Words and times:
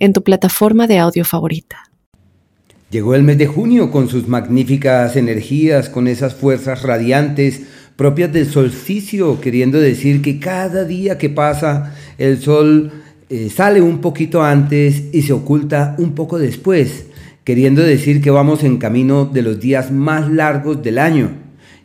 en 0.00 0.12
tu 0.12 0.24
plataforma 0.24 0.88
de 0.88 0.98
audio 0.98 1.24
favorita. 1.24 1.90
Llegó 2.90 3.14
el 3.14 3.22
mes 3.22 3.38
de 3.38 3.46
junio 3.46 3.92
con 3.92 4.08
sus 4.08 4.26
magníficas 4.26 5.14
energías, 5.14 5.88
con 5.88 6.08
esas 6.08 6.34
fuerzas 6.34 6.82
radiantes 6.82 7.62
propias 7.94 8.32
del 8.32 8.50
solsticio, 8.50 9.40
queriendo 9.40 9.78
decir 9.78 10.22
que 10.22 10.40
cada 10.40 10.84
día 10.84 11.18
que 11.18 11.28
pasa 11.28 11.94
el 12.16 12.40
sol 12.40 12.90
eh, 13.28 13.50
sale 13.50 13.82
un 13.82 14.00
poquito 14.00 14.42
antes 14.42 15.04
y 15.12 15.22
se 15.22 15.34
oculta 15.34 15.94
un 15.98 16.14
poco 16.14 16.38
después, 16.38 17.04
queriendo 17.44 17.82
decir 17.82 18.22
que 18.22 18.30
vamos 18.30 18.64
en 18.64 18.78
camino 18.78 19.26
de 19.26 19.42
los 19.42 19.60
días 19.60 19.92
más 19.92 20.30
largos 20.30 20.82
del 20.82 20.98
año. 20.98 21.30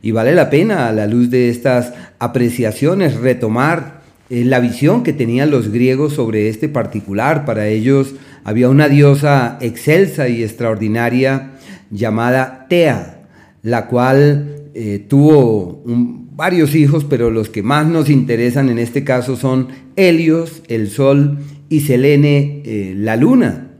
Y 0.01 0.11
vale 0.11 0.33
la 0.33 0.49
pena 0.49 0.87
a 0.87 0.93
la 0.93 1.05
luz 1.05 1.29
de 1.29 1.49
estas 1.49 1.93
apreciaciones 2.17 3.17
retomar 3.17 4.04
la 4.43 4.59
visión 4.59 5.03
que 5.03 5.13
tenían 5.13 5.51
los 5.51 5.69
griegos 5.69 6.13
sobre 6.13 6.49
este 6.49 6.67
particular. 6.67 7.45
Para 7.45 7.67
ellos 7.67 8.15
había 8.43 8.69
una 8.69 8.89
diosa 8.89 9.57
excelsa 9.61 10.27
y 10.27 10.43
extraordinaria 10.43 11.53
llamada 11.91 12.65
Tea, 12.69 13.27
la 13.61 13.87
cual 13.87 14.69
eh, 14.73 15.05
tuvo 15.07 15.83
varios 15.85 16.75
hijos, 16.75 17.05
pero 17.05 17.31
los 17.31 17.49
que 17.49 17.63
más 17.63 17.87
nos 17.87 18.09
interesan 18.09 18.69
en 18.69 18.79
este 18.79 19.03
caso 19.03 19.37
son 19.37 19.69
Helios, 19.95 20.63
el 20.67 20.89
Sol, 20.89 21.39
y 21.69 21.81
Selene, 21.81 22.61
eh, 22.65 22.93
la 22.95 23.15
Luna, 23.15 23.71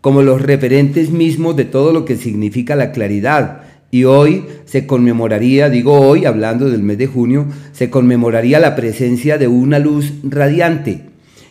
como 0.00 0.22
los 0.22 0.42
referentes 0.42 1.10
mismos 1.10 1.56
de 1.56 1.64
todo 1.64 1.92
lo 1.92 2.04
que 2.04 2.16
significa 2.16 2.76
la 2.76 2.92
claridad, 2.92 3.62
y 3.94 4.02
hoy 4.06 4.42
se 4.64 4.88
conmemoraría, 4.88 5.70
digo 5.70 5.92
hoy, 5.92 6.24
hablando 6.24 6.68
del 6.68 6.82
mes 6.82 6.98
de 6.98 7.06
junio, 7.06 7.46
se 7.70 7.90
conmemoraría 7.90 8.58
la 8.58 8.74
presencia 8.74 9.38
de 9.38 9.46
una 9.46 9.78
luz 9.78 10.14
radiante. 10.24 11.02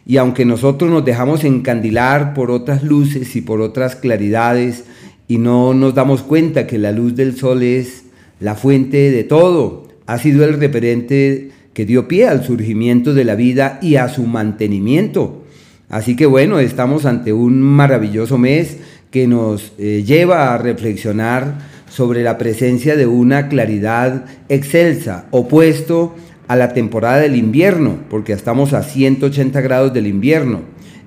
Y 0.06 0.18
aunque 0.18 0.44
nosotros 0.44 0.92
nos 0.92 1.06
dejamos 1.06 1.46
encandilar 1.46 2.34
por 2.34 2.52
otras 2.52 2.84
luces 2.84 3.38
y 3.38 3.42
por 3.42 3.62
otras 3.62 3.96
claridades, 3.96 4.84
y 5.26 5.38
no 5.38 5.74
nos 5.74 5.96
damos 5.96 6.22
cuenta 6.22 6.68
que 6.68 6.78
la 6.78 6.92
luz 6.92 7.16
del 7.16 7.38
sol 7.38 7.64
es 7.64 8.04
la 8.42 8.56
fuente 8.56 9.10
de 9.10 9.24
todo, 9.24 9.88
ha 10.06 10.18
sido 10.18 10.44
el 10.44 10.60
referente 10.60 11.52
que 11.74 11.86
dio 11.86 12.10
pie 12.10 12.28
al 12.28 12.44
surgimiento 12.44 13.14
de 13.14 13.24
la 13.24 13.36
vida 13.36 13.80
y 13.82 13.96
a 13.96 14.10
su 14.10 14.24
mantenimiento. 14.24 15.46
Así 15.88 16.18
que 16.18 16.26
bueno, 16.26 16.60
estamos 16.60 17.06
ante 17.06 17.32
un 17.32 17.62
maravilloso 17.62 18.38
mes 18.38 18.80
que 19.12 19.28
nos 19.28 19.72
eh, 19.78 20.04
lleva 20.06 20.54
a 20.54 20.58
reflexionar 20.58 21.72
sobre 21.94 22.24
la 22.24 22.40
presencia 22.40 22.96
de 22.96 23.06
una 23.06 23.50
claridad 23.50 24.26
excelsa, 24.50 25.28
opuesto 25.30 26.16
a 26.48 26.56
la 26.56 26.74
temporada 26.74 27.20
del 27.20 27.36
invierno, 27.36 28.00
porque 28.10 28.34
estamos 28.34 28.74
a 28.74 28.82
180 28.82 29.62
grados 29.62 29.94
del 29.94 30.08
invierno, 30.08 30.62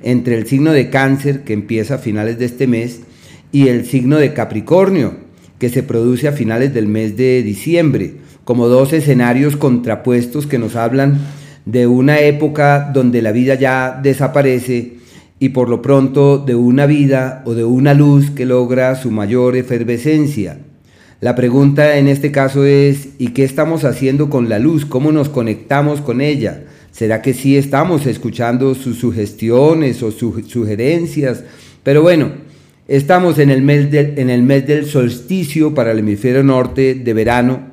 entre 0.04 0.38
el 0.38 0.46
signo 0.46 0.70
de 0.70 0.88
cáncer, 0.88 1.42
que 1.42 1.54
empieza 1.54 1.96
a 1.96 1.98
finales 1.98 2.38
de 2.38 2.44
este 2.44 2.68
mes, 2.68 3.00
y 3.50 3.66
el 3.66 3.84
signo 3.84 4.18
de 4.18 4.32
Capricornio, 4.32 5.14
que 5.58 5.70
se 5.70 5.82
produce 5.82 6.28
a 6.28 6.32
finales 6.32 6.72
del 6.72 6.86
mes 6.86 7.16
de 7.16 7.42
diciembre, 7.42 8.14
como 8.44 8.68
dos 8.68 8.92
escenarios 8.92 9.56
contrapuestos 9.56 10.46
que 10.46 10.60
nos 10.60 10.76
hablan 10.76 11.18
de 11.64 11.88
una 11.88 12.20
época 12.20 12.92
donde 12.94 13.22
la 13.22 13.32
vida 13.32 13.56
ya 13.56 13.98
desaparece 14.00 14.98
y 15.40 15.48
por 15.48 15.68
lo 15.68 15.82
pronto 15.82 16.38
de 16.38 16.54
una 16.54 16.86
vida 16.86 17.42
o 17.44 17.54
de 17.54 17.64
una 17.64 17.92
luz 17.92 18.30
que 18.30 18.46
logra 18.46 18.94
su 18.94 19.10
mayor 19.10 19.56
efervescencia. 19.56 20.58
La 21.26 21.34
pregunta 21.34 21.98
en 21.98 22.06
este 22.06 22.30
caso 22.30 22.64
es, 22.64 23.08
¿y 23.18 23.30
qué 23.30 23.42
estamos 23.42 23.82
haciendo 23.84 24.30
con 24.30 24.48
la 24.48 24.60
luz? 24.60 24.86
¿Cómo 24.86 25.10
nos 25.10 25.28
conectamos 25.28 26.00
con 26.00 26.20
ella? 26.20 26.62
¿Será 26.92 27.20
que 27.20 27.34
sí 27.34 27.56
estamos 27.56 28.06
escuchando 28.06 28.76
sus 28.76 29.00
sugestiones 29.00 30.04
o 30.04 30.12
sus 30.12 30.46
sugerencias? 30.46 31.42
Pero 31.82 32.02
bueno, 32.02 32.30
estamos 32.86 33.40
en 33.40 33.50
el, 33.50 33.62
mes 33.62 33.92
en 33.92 34.30
el 34.30 34.44
mes 34.44 34.68
del 34.68 34.86
solsticio 34.86 35.74
para 35.74 35.90
el 35.90 35.98
hemisferio 35.98 36.44
norte 36.44 36.94
de 36.94 37.12
verano 37.12 37.72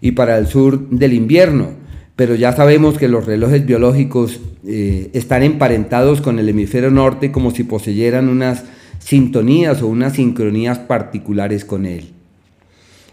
y 0.00 0.12
para 0.12 0.38
el 0.38 0.46
sur 0.46 0.88
del 0.88 1.12
invierno. 1.12 1.72
Pero 2.16 2.34
ya 2.36 2.56
sabemos 2.56 2.96
que 2.96 3.08
los 3.08 3.26
relojes 3.26 3.66
biológicos 3.66 4.40
eh, 4.66 5.10
están 5.12 5.42
emparentados 5.42 6.22
con 6.22 6.38
el 6.38 6.48
hemisferio 6.48 6.90
norte 6.90 7.30
como 7.30 7.50
si 7.50 7.64
poseyeran 7.64 8.30
unas 8.30 8.64
sintonías 8.98 9.82
o 9.82 9.88
unas 9.88 10.14
sincronías 10.14 10.78
particulares 10.78 11.66
con 11.66 11.84
él. 11.84 12.14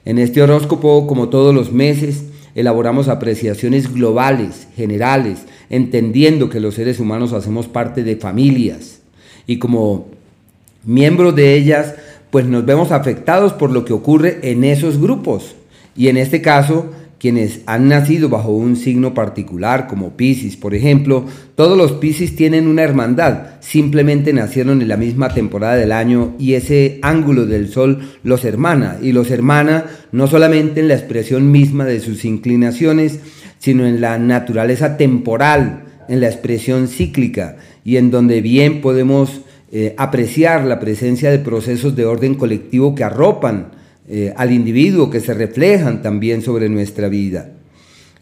En 0.06 0.18
este 0.18 0.42
horóscopo, 0.42 1.06
como 1.08 1.30
todos 1.30 1.54
los 1.54 1.72
meses, 1.72 2.24
elaboramos 2.56 3.08
apreciaciones 3.08 3.94
globales, 3.94 4.68
generales, 4.76 5.40
entendiendo 5.70 6.50
que 6.50 6.60
los 6.60 6.76
seres 6.76 7.00
humanos 7.00 7.34
hacemos 7.34 7.68
parte 7.68 8.04
de 8.04 8.16
familias 8.16 9.02
y 9.48 9.58
como 9.58 10.08
miembros 10.84 11.36
de 11.36 11.56
ellas, 11.56 11.96
pues 12.30 12.46
nos 12.46 12.66
vemos 12.66 12.92
afectados 12.92 13.54
por 13.54 13.72
lo 13.72 13.86
que 13.86 13.94
ocurre 13.94 14.40
en 14.44 14.64
esos 14.64 15.00
grupos. 15.00 15.56
Y 15.96 16.08
en 16.08 16.18
este 16.18 16.42
caso, 16.42 16.90
quienes 17.22 17.62
han 17.68 17.88
nacido 17.88 18.30
bajo 18.30 18.50
un 18.52 18.76
signo 18.76 19.14
particular, 19.14 19.86
como 19.86 20.18
Pisces, 20.18 20.58
por 20.58 20.74
ejemplo, 20.74 21.24
todos 21.54 21.78
los 21.78 21.92
Pisces 21.92 22.36
tienen 22.36 22.66
una 22.66 22.82
hermandad, 22.82 23.60
simplemente 23.60 24.34
nacieron 24.34 24.82
en 24.82 24.88
la 24.88 24.98
misma 24.98 25.30
temporada 25.30 25.76
del 25.76 25.92
año 25.92 26.34
y 26.40 26.56
ese 26.56 26.98
ángulo 27.04 27.46
del 27.46 27.70
sol 27.70 28.00
los 28.24 28.44
hermana, 28.44 28.98
y 29.04 29.12
los 29.12 29.30
hermana 29.30 29.86
no 30.12 30.26
solamente 30.26 30.80
en 30.80 30.88
la 30.88 30.96
expresión 30.96 31.52
misma 31.52 31.86
de 31.86 32.00
sus 32.00 32.26
inclinaciones, 32.26 33.20
sino 33.60 33.86
en 33.86 34.02
la 34.02 34.18
naturaleza 34.18 34.98
temporal, 34.98 35.84
en 36.10 36.22
la 36.22 36.28
expresión 36.28 36.88
cíclica, 36.88 37.58
y 37.86 37.98
en 37.98 38.10
donde 38.10 38.42
bien 38.42 38.82
podemos 38.82 39.42
eh, 39.72 39.94
apreciar 40.00 40.66
la 40.66 40.80
presencia 40.80 41.30
de 41.30 41.38
procesos 41.38 41.96
de 41.96 42.04
orden 42.04 42.34
colectivo 42.34 42.96
que 42.96 43.04
arropan, 43.04 43.80
eh, 44.14 44.34
al 44.36 44.52
individuo 44.52 45.10
que 45.10 45.22
se 45.22 45.34
reflejan 45.34 46.02
también 46.02 46.42
sobre 46.42 46.68
nuestra 46.68 47.08
vida. 47.08 47.52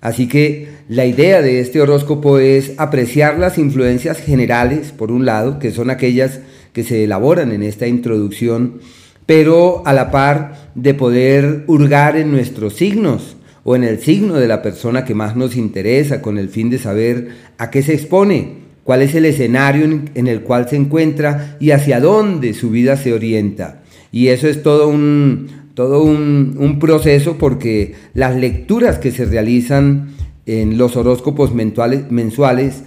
Así 0.01 0.27
que 0.27 0.67
la 0.87 1.07
idea 1.07 1.41
de 1.41 1.61
este 1.61 1.81
horóscopo 1.81 2.37
es 2.37 2.73
apreciar 2.77 3.39
las 3.39 3.57
influencias 3.57 4.19
generales, 4.19 4.91
por 4.91 5.11
un 5.11 5.25
lado, 5.25 5.57
que 5.57 5.71
son 5.71 5.89
aquellas 5.89 6.41
que 6.73 6.83
se 6.83 7.05
elaboran 7.05 7.51
en 7.51 7.63
esta 7.63 7.87
introducción, 7.87 8.81
pero 9.25 9.81
a 9.87 9.93
la 9.93 10.11
par 10.11 10.69
de 10.75 10.93
poder 10.93 11.63
hurgar 11.65 12.17
en 12.17 12.29
nuestros 12.29 12.75
signos 12.75 13.35
o 13.63 13.75
en 13.75 13.83
el 13.83 13.99
signo 13.99 14.35
de 14.35 14.47
la 14.47 14.61
persona 14.61 15.05
que 15.05 15.15
más 15.15 15.35
nos 15.35 15.55
interesa, 15.55 16.21
con 16.21 16.37
el 16.37 16.49
fin 16.49 16.69
de 16.69 16.77
saber 16.77 17.29
a 17.57 17.71
qué 17.71 17.81
se 17.81 17.95
expone, 17.95 18.59
cuál 18.83 19.01
es 19.01 19.15
el 19.15 19.25
escenario 19.25 20.03
en 20.13 20.27
el 20.27 20.41
cual 20.41 20.69
se 20.69 20.75
encuentra 20.75 21.57
y 21.59 21.71
hacia 21.71 21.99
dónde 21.99 22.53
su 22.53 22.69
vida 22.69 22.95
se 22.95 23.11
orienta. 23.11 23.81
Y 24.11 24.27
eso 24.27 24.47
es 24.47 24.63
todo 24.63 24.87
un, 24.87 25.47
todo 25.73 26.03
un, 26.03 26.77
proceso 26.79 27.37
porque 27.37 27.95
las 28.13 28.35
lecturas 28.35 28.99
que 28.99 29.11
se 29.11 29.25
realizan 29.25 30.09
en 30.45 30.77
los 30.77 30.95
horóscopos 30.95 31.53
mensuales 31.53 32.83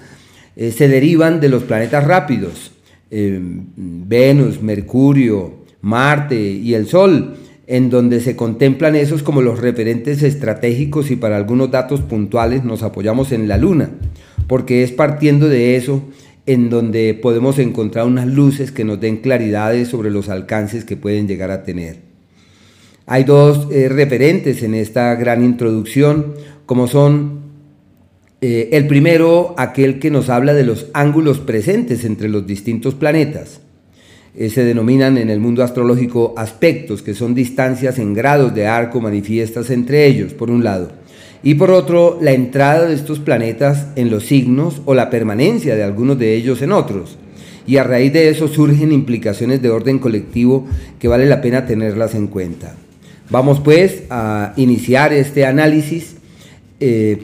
eh, 0.56 0.72
se 0.72 0.88
derivan 0.88 1.40
de 1.40 1.48
los 1.48 1.62
planetas 1.62 2.06
rápidos, 2.06 2.72
eh, 3.10 3.40
Venus, 3.76 4.62
Mercurio, 4.62 5.62
Marte 5.80 6.40
y 6.40 6.74
el 6.74 6.86
Sol, 6.86 7.36
en 7.66 7.90
donde 7.90 8.20
se 8.20 8.36
contemplan 8.36 8.96
esos 8.96 9.22
como 9.22 9.40
los 9.40 9.60
referentes 9.60 10.22
estratégicos 10.22 11.10
y 11.10 11.16
para 11.16 11.36
algunos 11.36 11.70
datos 11.70 12.00
puntuales 12.00 12.64
nos 12.64 12.82
apoyamos 12.82 13.32
en 13.32 13.48
la 13.48 13.56
Luna, 13.56 13.90
porque 14.46 14.82
es 14.82 14.92
partiendo 14.92 15.48
de 15.48 15.76
eso 15.76 16.02
en 16.44 16.70
donde 16.70 17.14
podemos 17.14 17.58
encontrar 17.58 18.06
unas 18.06 18.26
luces 18.26 18.72
que 18.72 18.84
nos 18.84 19.00
den 19.00 19.18
claridades 19.18 19.88
sobre 19.88 20.10
los 20.10 20.28
alcances 20.28 20.84
que 20.84 20.96
pueden 20.96 21.28
llegar 21.28 21.50
a 21.50 21.62
tener. 21.62 22.11
Hay 23.12 23.24
dos 23.24 23.68
eh, 23.70 23.90
referentes 23.90 24.62
en 24.62 24.74
esta 24.74 25.14
gran 25.16 25.44
introducción, 25.44 26.32
como 26.64 26.88
son 26.88 27.40
eh, 28.40 28.70
el 28.72 28.86
primero, 28.86 29.54
aquel 29.58 29.98
que 29.98 30.10
nos 30.10 30.30
habla 30.30 30.54
de 30.54 30.64
los 30.64 30.86
ángulos 30.94 31.38
presentes 31.38 32.06
entre 32.06 32.30
los 32.30 32.46
distintos 32.46 32.94
planetas. 32.94 33.60
Eh, 34.34 34.48
se 34.48 34.64
denominan 34.64 35.18
en 35.18 35.28
el 35.28 35.40
mundo 35.40 35.62
astrológico 35.62 36.32
aspectos, 36.38 37.02
que 37.02 37.12
son 37.12 37.34
distancias 37.34 37.98
en 37.98 38.14
grados 38.14 38.54
de 38.54 38.66
arco 38.66 38.98
manifiestas 39.02 39.68
entre 39.68 40.06
ellos, 40.06 40.32
por 40.32 40.50
un 40.50 40.64
lado. 40.64 40.90
Y 41.42 41.56
por 41.56 41.70
otro, 41.70 42.18
la 42.22 42.32
entrada 42.32 42.86
de 42.86 42.94
estos 42.94 43.18
planetas 43.18 43.88
en 43.94 44.08
los 44.08 44.24
signos 44.24 44.80
o 44.86 44.94
la 44.94 45.10
permanencia 45.10 45.76
de 45.76 45.82
algunos 45.82 46.18
de 46.18 46.34
ellos 46.34 46.62
en 46.62 46.72
otros. 46.72 47.18
y 47.66 47.76
a 47.76 47.84
raíz 47.84 48.10
de 48.14 48.30
eso 48.30 48.48
surgen 48.48 48.90
implicaciones 48.90 49.60
de 49.60 49.68
orden 49.68 49.98
colectivo 49.98 50.66
que 50.98 51.08
vale 51.08 51.26
la 51.26 51.42
pena 51.42 51.66
tenerlas 51.66 52.14
en 52.14 52.26
cuenta. 52.26 52.74
Vamos 53.32 53.60
pues 53.60 54.02
a 54.10 54.52
iniciar 54.58 55.14
este 55.14 55.46
análisis 55.46 56.16
eh, 56.80 57.22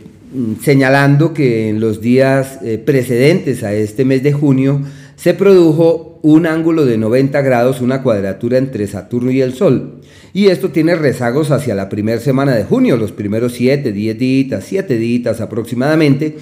señalando 0.63 1.35
que 1.35 1.69
en 1.69 1.81
los 1.81 2.01
días 2.01 2.61
eh, 2.63 2.79
precedentes 2.79 3.63
a 3.63 3.75
este 3.75 4.07
mes 4.07 4.23
de 4.23 4.33
junio 4.33 4.81
se 5.17 5.35
produjo 5.35 6.19
un 6.23 6.47
ángulo 6.47 6.87
de 6.87 6.97
90 6.97 7.43
grados, 7.43 7.83
una 7.83 8.03
cuadratura 8.03 8.57
entre 8.57 8.87
Saturno 8.87 9.31
y 9.31 9.43
el 9.43 9.53
Sol. 9.53 10.01
Y 10.33 10.47
esto 10.47 10.71
tiene 10.71 10.95
rezagos 10.95 11.51
hacia 11.51 11.75
la 11.75 11.91
primera 11.91 12.21
semana 12.21 12.55
de 12.55 12.65
junio, 12.65 12.97
los 12.97 13.13
primeros 13.13 13.53
7, 13.53 13.93
10 13.93 14.19
días, 14.19 14.65
7 14.67 14.97
días 14.97 15.43
aproximadamente, 15.43 16.39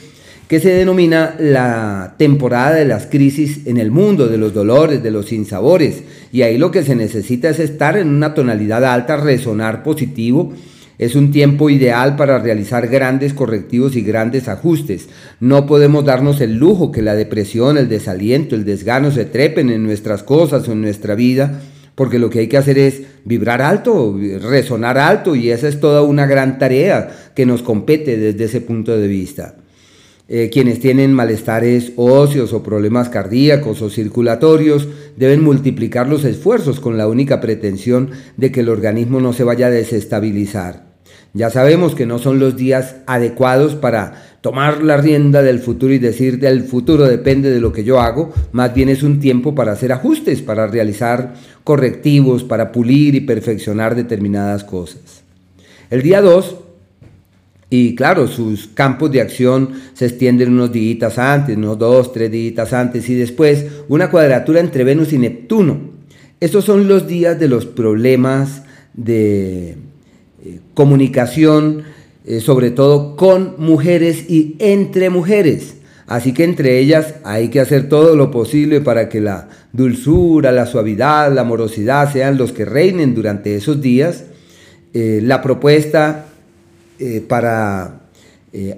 que 0.49 0.61
se 0.61 0.71
denomina 0.71 1.35
la 1.39 2.15
temporada 2.19 2.77
de 2.77 2.85
las 2.85 3.07
crisis 3.07 3.67
en 3.67 3.79
el 3.79 3.91
mundo, 3.91 4.29
de 4.29 4.39
los 4.39 4.55
dolores, 4.55 5.03
de 5.03 5.11
los 5.11 5.27
sinsabores. 5.27 6.05
Y 6.33 6.43
ahí 6.43 6.57
lo 6.57 6.71
que 6.71 6.85
se 6.85 6.95
necesita 6.95 7.49
es 7.49 7.59
estar 7.59 7.97
en 7.97 8.09
una 8.09 8.35
tonalidad 8.35 8.85
alta, 8.85 9.17
resonar 9.17 9.83
positivo. 9.83 10.53
Es 10.99 11.17
un 11.17 11.33
tiempo 11.33 11.69
ideal 11.69 12.17
para 12.17 12.39
realizar 12.39 12.87
grandes 12.87 13.35
correctivos 13.35 13.97
y 13.97 14.03
grandes 14.03 14.49
ajustes. 14.49 15.09
No 15.41 15.67
podemos 15.67 16.05
darnos 16.05 16.41
el 16.41 16.55
lujo 16.55 16.93
que 16.93 17.03
la 17.03 17.15
depresión, 17.15 17.77
el 17.77 17.89
desaliento, 17.89 18.55
el 18.55 18.65
desgano 18.65 19.11
se 19.11 19.25
trepen 19.25 19.71
en 19.71 19.83
nuestras 19.83 20.23
cosas 20.23 20.69
o 20.69 20.73
en 20.73 20.81
nuestra 20.81 21.15
vida 21.17 21.61
porque 21.97 22.19
lo 22.19 22.29
que 22.29 22.41
hay 22.41 22.47
que 22.47 22.59
hacer 22.59 22.79
es 22.79 23.03
vibrar 23.25 23.63
alto, 23.63 24.17
resonar 24.43 24.99
alto, 24.99 25.35
y 25.35 25.51
esa 25.51 25.67
es 25.67 25.81
toda 25.81 26.03
una 26.03 26.27
gran 26.27 26.59
tarea 26.59 27.11
que 27.35 27.47
nos 27.47 27.63
compete 27.63 28.19
desde 28.19 28.45
ese 28.45 28.61
punto 28.61 28.97
de 28.97 29.09
vista. 29.09 29.55
Eh, 30.29 30.51
quienes 30.53 30.81
tienen 30.81 31.13
malestares 31.13 31.93
óseos 31.95 32.53
o 32.53 32.65
problemas 32.65 33.09
cardíacos 33.09 33.81
o 33.81 33.91
circulatorios 33.91 34.89
deben 35.17 35.45
multiplicar 35.45 36.09
los 36.09 36.25
esfuerzos 36.25 36.81
con 36.81 36.99
la 36.99 37.07
única 37.07 37.41
pretensión 37.41 38.11
de 38.37 38.51
que 38.51 38.61
el 38.61 38.69
organismo 38.69 39.21
no 39.21 39.33
se 39.33 39.45
vaya 39.45 39.69
a 39.69 39.71
desestabilizar. 39.71 40.87
Ya 41.33 41.51
sabemos 41.51 41.95
que 41.95 42.07
no 42.07 42.19
son 42.19 42.41
los 42.41 42.57
días 42.57 42.97
adecuados 43.07 43.77
para 43.77 44.39
tomar 44.41 44.83
la 44.83 44.97
rienda 44.97 45.43
del 45.43 45.61
futuro 45.61 45.93
y 45.93 45.99
decir 45.99 46.41
del 46.41 46.65
futuro 46.65 47.05
depende 47.05 47.51
de 47.51 47.61
lo 47.61 47.73
que 47.73 47.85
yo 47.85 48.01
hago, 48.01 48.33
más 48.53 48.75
bien 48.75 48.89
es 48.89 49.05
un 49.05 49.21
tiempo 49.21 49.55
para 49.55 49.73
hacer 49.73 49.93
ajustes, 49.93 50.43
para 50.43 50.67
realizar 50.67 51.35
correctivos, 51.63 52.43
para 52.43 52.73
pulir 52.73 53.15
y 53.15 53.21
perfeccionar 53.21 53.95
determinadas 53.95 54.65
cosas. 54.65 55.23
El 55.91 56.03
día 56.03 56.21
2, 56.21 56.57
y 57.69 57.97
claro, 57.97 58.29
sus 58.29 58.69
campos 58.69 59.11
de 59.11 59.21
acción 59.21 59.71
se 59.93 60.07
extienden 60.07 60.53
unos 60.53 60.71
días 60.71 61.19
antes, 61.19 61.57
unos 61.57 61.79
dos, 61.79 62.13
tres 62.13 62.31
días 62.31 62.73
antes 62.73 63.09
y 63.09 63.15
después 63.15 63.67
una 63.89 64.11
cuadratura 64.11 64.61
entre 64.61 64.85
Venus 64.85 65.13
y 65.13 65.19
Neptuno. 65.19 65.97
Estos 66.39 66.65
son 66.65 66.87
los 66.87 67.09
días 67.09 67.41
de 67.41 67.49
los 67.49 67.67
problemas 67.67 68.63
de 68.95 69.71
eh, 70.45 70.61
comunicación, 70.75 71.83
eh, 72.25 72.41
sobre 72.41 72.71
todo 72.71 73.17
con 73.17 73.57
mujeres 73.59 74.31
y 74.31 74.55
entre 74.61 75.11
mujeres. 75.11 75.75
Así 76.07 76.33
que 76.33 76.45
entre 76.45 76.79
ellas 76.79 77.15
hay 77.25 77.49
que 77.49 77.59
hacer 77.59 77.89
todo 77.89 78.15
lo 78.15 78.31
posible 78.31 78.81
para 78.81 79.09
que 79.09 79.21
la 79.21 79.49
dulzura, 79.73 80.53
la 80.53 80.67
suavidad, 80.67 81.33
la 81.33 81.41
amorosidad 81.41 82.13
sean 82.13 82.39
los 82.39 82.53
que 82.53 82.65
reinen 82.65 83.17
durante 83.17 83.57
esos 83.57 83.81
días. 83.81 84.25
Eh, 84.95 85.21
la 85.23 85.43
propuesta 85.43 86.26
para 87.29 88.01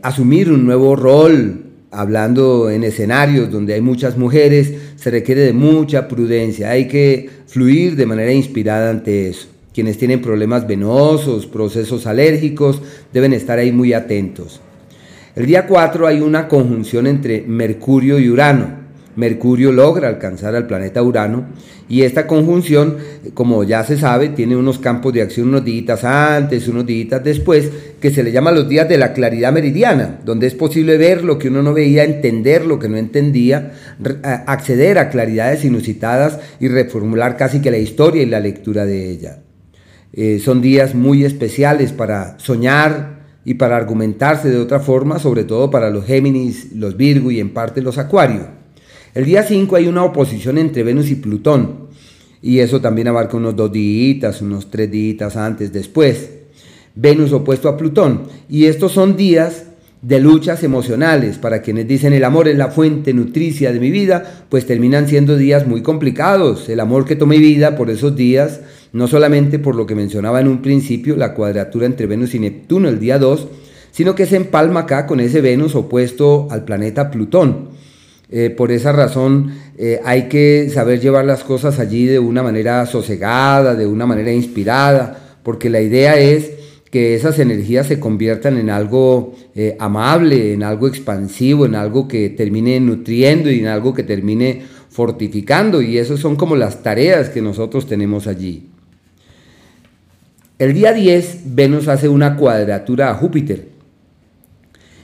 asumir 0.02 0.50
un 0.50 0.64
nuevo 0.66 0.96
rol, 0.96 1.64
hablando 1.90 2.68
en 2.70 2.84
escenarios 2.84 3.50
donde 3.50 3.74
hay 3.74 3.80
muchas 3.80 4.18
mujeres, 4.18 4.72
se 4.96 5.10
requiere 5.10 5.40
de 5.42 5.52
mucha 5.52 6.08
prudencia. 6.08 6.70
Hay 6.70 6.88
que 6.88 7.30
fluir 7.46 7.96
de 7.96 8.06
manera 8.06 8.32
inspirada 8.32 8.90
ante 8.90 9.28
eso. 9.28 9.48
Quienes 9.72 9.96
tienen 9.96 10.20
problemas 10.20 10.66
venosos, 10.66 11.46
procesos 11.46 12.06
alérgicos, 12.06 12.82
deben 13.12 13.32
estar 13.32 13.58
ahí 13.58 13.72
muy 13.72 13.92
atentos. 13.92 14.60
El 15.36 15.46
día 15.46 15.66
4 15.66 16.06
hay 16.06 16.20
una 16.20 16.48
conjunción 16.48 17.06
entre 17.06 17.42
Mercurio 17.42 18.18
y 18.18 18.28
Urano. 18.28 18.87
Mercurio 19.18 19.72
logra 19.72 20.06
alcanzar 20.06 20.54
al 20.54 20.68
planeta 20.68 21.02
Urano 21.02 21.46
y 21.88 22.02
esta 22.02 22.28
conjunción, 22.28 22.98
como 23.34 23.64
ya 23.64 23.82
se 23.82 23.98
sabe, 23.98 24.28
tiene 24.28 24.54
unos 24.54 24.78
campos 24.78 25.12
de 25.12 25.22
acción 25.22 25.48
unos 25.48 25.64
días 25.64 26.04
antes, 26.04 26.68
unos 26.68 26.86
días 26.86 27.24
después, 27.24 27.68
que 28.00 28.12
se 28.12 28.22
le 28.22 28.30
llama 28.30 28.52
los 28.52 28.68
días 28.68 28.88
de 28.88 28.96
la 28.96 29.12
claridad 29.12 29.52
meridiana, 29.52 30.20
donde 30.24 30.46
es 30.46 30.54
posible 30.54 30.96
ver 30.98 31.24
lo 31.24 31.36
que 31.36 31.48
uno 31.48 31.64
no 31.64 31.74
veía, 31.74 32.04
entender 32.04 32.64
lo 32.64 32.78
que 32.78 32.88
no 32.88 32.96
entendía, 32.96 33.72
acceder 34.46 34.98
a 34.98 35.10
claridades 35.10 35.64
inusitadas 35.64 36.38
y 36.60 36.68
reformular 36.68 37.36
casi 37.36 37.60
que 37.60 37.72
la 37.72 37.78
historia 37.78 38.22
y 38.22 38.26
la 38.26 38.38
lectura 38.38 38.86
de 38.86 39.10
ella. 39.10 39.40
Eh, 40.12 40.38
son 40.38 40.62
días 40.62 40.94
muy 40.94 41.24
especiales 41.24 41.90
para 41.90 42.38
soñar 42.38 43.18
y 43.44 43.54
para 43.54 43.76
argumentarse 43.76 44.48
de 44.48 44.58
otra 44.58 44.78
forma, 44.78 45.18
sobre 45.18 45.42
todo 45.42 45.72
para 45.72 45.90
los 45.90 46.04
Géminis, 46.04 46.72
los 46.72 46.96
Virgo 46.96 47.32
y 47.32 47.40
en 47.40 47.52
parte 47.52 47.82
los 47.82 47.98
Acuario. 47.98 48.57
El 49.14 49.24
día 49.24 49.42
5 49.42 49.76
hay 49.76 49.86
una 49.86 50.04
oposición 50.04 50.58
entre 50.58 50.82
Venus 50.82 51.10
y 51.10 51.16
Plutón, 51.16 51.88
y 52.42 52.60
eso 52.60 52.80
también 52.80 53.08
abarca 53.08 53.36
unos 53.36 53.56
dos 53.56 53.72
días, 53.72 54.40
unos 54.42 54.70
tres 54.70 54.90
días 54.90 55.36
antes, 55.36 55.72
después. 55.72 56.30
Venus 56.94 57.32
opuesto 57.32 57.68
a 57.68 57.76
Plutón, 57.76 58.24
y 58.48 58.66
estos 58.66 58.92
son 58.92 59.16
días 59.16 59.64
de 60.02 60.20
luchas 60.20 60.62
emocionales. 60.62 61.38
Para 61.38 61.62
quienes 61.62 61.88
dicen 61.88 62.12
el 62.12 62.24
amor 62.24 62.48
es 62.48 62.56
la 62.56 62.68
fuente 62.68 63.12
nutricia 63.12 63.72
de 63.72 63.80
mi 63.80 63.90
vida, 63.90 64.44
pues 64.48 64.66
terminan 64.66 65.08
siendo 65.08 65.36
días 65.36 65.66
muy 65.66 65.82
complicados. 65.82 66.68
El 66.68 66.80
amor 66.80 67.04
que 67.04 67.16
tomé 67.16 67.38
vida 67.38 67.76
por 67.76 67.90
esos 67.90 68.14
días 68.14 68.60
no 68.92 69.06
solamente 69.06 69.58
por 69.58 69.74
lo 69.74 69.86
que 69.86 69.94
mencionaba 69.94 70.40
en 70.40 70.48
un 70.48 70.62
principio, 70.62 71.16
la 71.16 71.34
cuadratura 71.34 71.86
entre 71.86 72.06
Venus 72.06 72.34
y 72.34 72.38
Neptuno 72.38 72.88
el 72.88 72.98
día 72.98 73.18
2, 73.18 73.48
sino 73.90 74.14
que 74.14 74.26
se 74.26 74.36
empalma 74.36 74.80
acá 74.80 75.06
con 75.06 75.20
ese 75.20 75.40
Venus 75.40 75.74
opuesto 75.74 76.48
al 76.50 76.64
planeta 76.64 77.10
Plutón. 77.10 77.67
Eh, 78.30 78.50
por 78.50 78.70
esa 78.72 78.92
razón 78.92 79.52
eh, 79.78 80.00
hay 80.04 80.28
que 80.28 80.68
saber 80.68 81.00
llevar 81.00 81.24
las 81.24 81.44
cosas 81.44 81.78
allí 81.78 82.04
de 82.04 82.18
una 82.18 82.42
manera 82.42 82.84
sosegada, 82.84 83.74
de 83.74 83.86
una 83.86 84.04
manera 84.04 84.30
inspirada, 84.30 85.38
porque 85.42 85.70
la 85.70 85.80
idea 85.80 86.18
es 86.18 86.52
que 86.90 87.14
esas 87.14 87.38
energías 87.38 87.86
se 87.86 87.98
conviertan 87.98 88.58
en 88.58 88.70
algo 88.70 89.34
eh, 89.54 89.76
amable, 89.78 90.52
en 90.52 90.62
algo 90.62 90.88
expansivo, 90.88 91.66
en 91.66 91.74
algo 91.74 92.06
que 92.08 92.30
termine 92.30 92.80
nutriendo 92.80 93.50
y 93.50 93.60
en 93.60 93.66
algo 93.66 93.94
que 93.94 94.02
termine 94.02 94.62
fortificando. 94.90 95.82
Y 95.82 95.98
esas 95.98 96.20
son 96.20 96.36
como 96.36 96.56
las 96.56 96.82
tareas 96.82 97.28
que 97.30 97.42
nosotros 97.42 97.86
tenemos 97.86 98.26
allí. 98.26 98.68
El 100.58 100.74
día 100.74 100.92
10, 100.92 101.54
Venus 101.54 101.88
hace 101.88 102.08
una 102.08 102.36
cuadratura 102.36 103.10
a 103.10 103.14
Júpiter. 103.14 103.77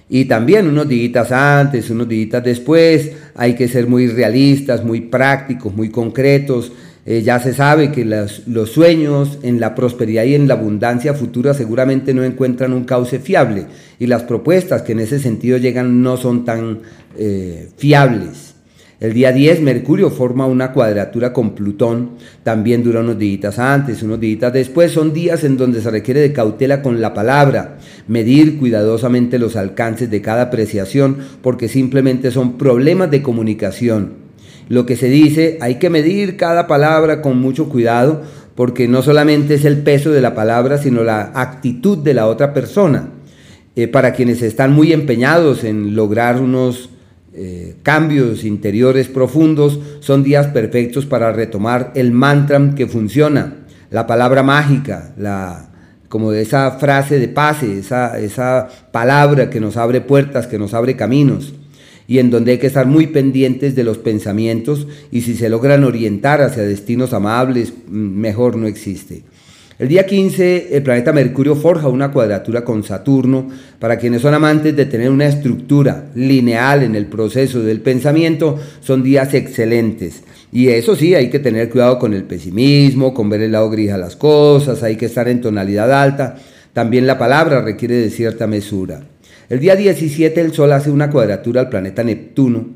Y 0.09 0.27
también 0.27 0.69
unos 0.69 0.89
días 0.89 1.33
antes, 1.33 1.91
unos 1.91 2.09
días 2.09 2.45
después, 2.45 3.13
hay 3.35 3.55
que 3.55 3.69
ser 3.69 3.87
muy 3.87 4.07
realistas, 4.07 4.85
muy 4.85 5.01
prácticos, 5.01 5.75
muy 5.75 5.89
concretos. 5.89 6.73
Eh, 7.07 7.23
ya 7.23 7.39
se 7.39 7.53
sabe 7.53 7.93
que 7.93 8.05
los 8.05 8.71
sueños 8.71 9.39
en 9.43 9.61
la 9.61 9.75
prosperidad 9.75 10.25
y 10.25 10.35
en 10.35 10.49
la 10.49 10.55
abundancia 10.55 11.13
futura 11.13 11.53
seguramente 11.53 12.15
no 12.15 12.25
encuentran 12.25 12.73
un 12.73 12.85
cauce 12.85 13.19
fiable 13.19 13.67
y 13.99 14.07
las 14.07 14.23
propuestas 14.23 14.83
que 14.83 14.93
en 14.93 15.01
ese 15.01 15.19
sentido 15.19 15.59
llegan 15.59 16.03
no 16.03 16.17
son 16.17 16.45
tan 16.45 16.81
eh, 17.19 17.69
fiables. 17.77 18.54
El 19.05 19.13
día 19.13 19.33
10 19.33 19.61
Mercurio 19.61 20.09
forma 20.09 20.47
una 20.47 20.73
cuadratura 20.73 21.35
con 21.35 21.55
Plutón, 21.55 22.13
también 22.43 22.83
dura 22.83 23.01
unos 23.01 23.19
días 23.19 23.59
antes, 23.59 24.03
unos 24.03 24.19
días 24.19 24.51
después, 24.51 24.93
son 24.93 25.13
días 25.13 25.45
en 25.45 25.59
donde 25.59 25.83
se 25.83 25.91
requiere 25.91 26.21
de 26.21 26.33
cautela 26.33 26.81
con 26.81 27.03
la 27.03 27.13
palabra, 27.13 27.77
medir 28.09 28.59
cuidadosamente 28.59 29.39
los 29.39 29.57
alcances 29.57 30.11
de 30.11 30.23
cada 30.23 30.45
apreciación, 30.45 31.19
porque 31.43 31.69
simplemente 31.69 32.31
son 32.31 32.57
problemas 32.57 33.11
de 33.11 33.21
comunicación. 33.21 34.15
Lo 34.71 34.87
que 34.87 34.97
se 34.97 35.11
dice, 35.11 35.59
hay 35.61 35.75
que 35.75 35.91
medir 35.91 36.39
cada 36.39 36.67
palabra 36.67 37.21
con 37.21 37.39
mucho 37.39 37.69
cuidado, 37.69 38.23
porque 38.55 38.89
no 38.89 39.03
solamente 39.03 39.57
es 39.57 39.67
el 39.67 39.83
peso 39.83 40.13
de 40.13 40.23
la 40.23 40.35
palabra, 40.35 40.79
sino 40.79 41.05
la 41.05 41.31
actitud 41.35 41.99
de 41.99 42.15
la 42.15 42.27
otra 42.27 42.55
persona. 42.55 43.11
Eh, 43.77 43.87
para 43.87 44.15
quienes 44.15 44.41
están 44.41 44.73
muy 44.73 44.95
empeñados 44.95 45.63
en 45.65 45.95
lograr 45.95 46.41
unos 46.41 46.89
eh, 47.37 47.77
cambios 47.83 48.45
interiores 48.45 49.09
profundos, 49.09 49.81
son 50.01 50.23
días 50.23 50.47
perfectos 50.49 51.07
para 51.07 51.33
retomar 51.33 51.93
el 51.95 52.13
mantra 52.13 52.75
que 52.77 52.87
funciona, 52.87 53.65
la 53.91 54.07
palabra 54.07 54.43
mágica, 54.43 55.13
la, 55.17 55.71
como 56.09 56.33
esa 56.33 56.71
frase 56.73 57.19
de 57.19 57.29
pase, 57.29 57.79
esa, 57.79 58.19
esa 58.19 58.69
palabra 58.93 59.51
que 59.51 59.61
nos 59.61 59.77
abre 59.77 60.01
puertas, 60.01 60.47
que 60.47 60.59
nos 60.59 60.75
abre 60.75 60.97
caminos 60.97 61.55
y 62.07 62.19
en 62.19 62.31
donde 62.31 62.53
hay 62.53 62.59
que 62.59 62.67
estar 62.67 62.87
muy 62.87 63.07
pendientes 63.09 63.75
de 63.75 63.85
los 63.85 63.99
pensamientos 63.99 64.87
y 65.11 65.23
si 65.23 65.35
se 65.35 65.49
logran 65.49 65.85
orientar 65.85 66.43
hacia 66.43 66.63
destinos 66.63 67.13
amables, 67.13 67.73
mm, 67.89 67.93
mejor 67.93 68.57
no 68.57 68.67
existe. 68.67 69.23
El 69.77 69.89
día 69.89 70.07
15 70.07 70.77
el 70.77 70.85
planeta 70.85 71.13
Mercurio 71.13 71.57
forja 71.57 71.89
una 71.89 72.13
cuadratura 72.13 72.65
con 72.65 72.85
Saturno. 72.85 73.49
Para 73.81 73.99
quienes 73.99 74.23
son 74.23 74.33
amantes 74.33 74.77
de 74.77 74.87
tener 74.87 75.11
una 75.11 75.27
estructura 75.27 76.11
lineal 76.15 76.85
en 76.85 76.95
el 76.95 77.07
proceso 77.07 77.61
del 77.61 77.81
pensamiento, 77.81 78.57
son 78.81 79.03
días 79.03 79.35
excelentes. 79.35 80.23
Y 80.53 80.69
eso 80.69 80.95
sí, 80.95 81.17
hay 81.17 81.29
que 81.29 81.41
tener 81.41 81.71
cuidado 81.71 81.99
con 81.99 82.15
el 82.15 82.23
pesimismo, 82.23 83.13
con 83.13 83.29
ver 83.29 83.43
el 83.43 83.51
lado 83.51 83.69
gris 83.69 83.91
a 83.91 83.99
las 83.99 84.15
cosas, 84.15 84.85
hay 84.85 84.95
que 84.95 85.07
estar 85.07 85.27
en 85.27 85.41
tonalidad 85.41 85.93
alta. 85.93 86.37
También 86.73 87.09
la 87.09 87.19
palabra 87.19 87.61
requiere 87.61 87.97
de 87.97 88.11
cierta 88.11 88.47
mesura. 88.47 89.03
El 89.49 89.59
día 89.59 89.75
17 89.75 90.41
el 90.41 90.53
Sol 90.53 90.73
hace 90.73 90.93
una 90.93 91.11
cuadratura 91.11 91.63
al 91.63 91.69
planeta 91.69 92.05
Neptuno 92.05 92.69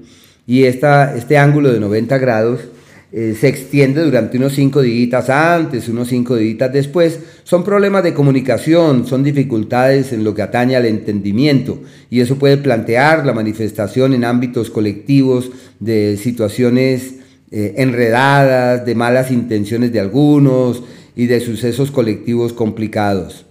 y 0.48 0.64
esta, 0.64 1.16
este 1.16 1.38
ángulo 1.38 1.72
de 1.72 1.78
90 1.78 2.18
grados 2.18 2.60
eh, 3.10 3.34
se 3.40 3.48
extiende 3.48 4.02
durante 4.02 4.36
unos 4.36 4.52
5 4.52 4.82
días 4.82 5.30
antes, 5.30 5.88
unos 5.88 6.08
5 6.08 6.36
días 6.36 6.70
después. 6.70 7.20
Son 7.42 7.64
problemas 7.64 8.04
de 8.04 8.12
comunicación, 8.12 9.06
son 9.06 9.24
dificultades 9.24 10.12
en 10.12 10.24
lo 10.24 10.34
que 10.34 10.42
atañe 10.42 10.76
al 10.76 10.84
entendimiento 10.84 11.80
y 12.10 12.20
eso 12.20 12.36
puede 12.36 12.58
plantear 12.58 13.24
la 13.24 13.32
manifestación 13.32 14.12
en 14.12 14.24
ámbitos 14.24 14.68
colectivos 14.68 15.50
de 15.80 16.18
situaciones 16.22 17.14
eh, 17.50 17.74
enredadas, 17.78 18.84
de 18.84 18.94
malas 18.94 19.30
intenciones 19.30 19.90
de 19.90 20.00
algunos 20.00 20.82
y 21.16 21.28
de 21.28 21.40
sucesos 21.40 21.90
colectivos 21.90 22.52
complicados. 22.52 23.46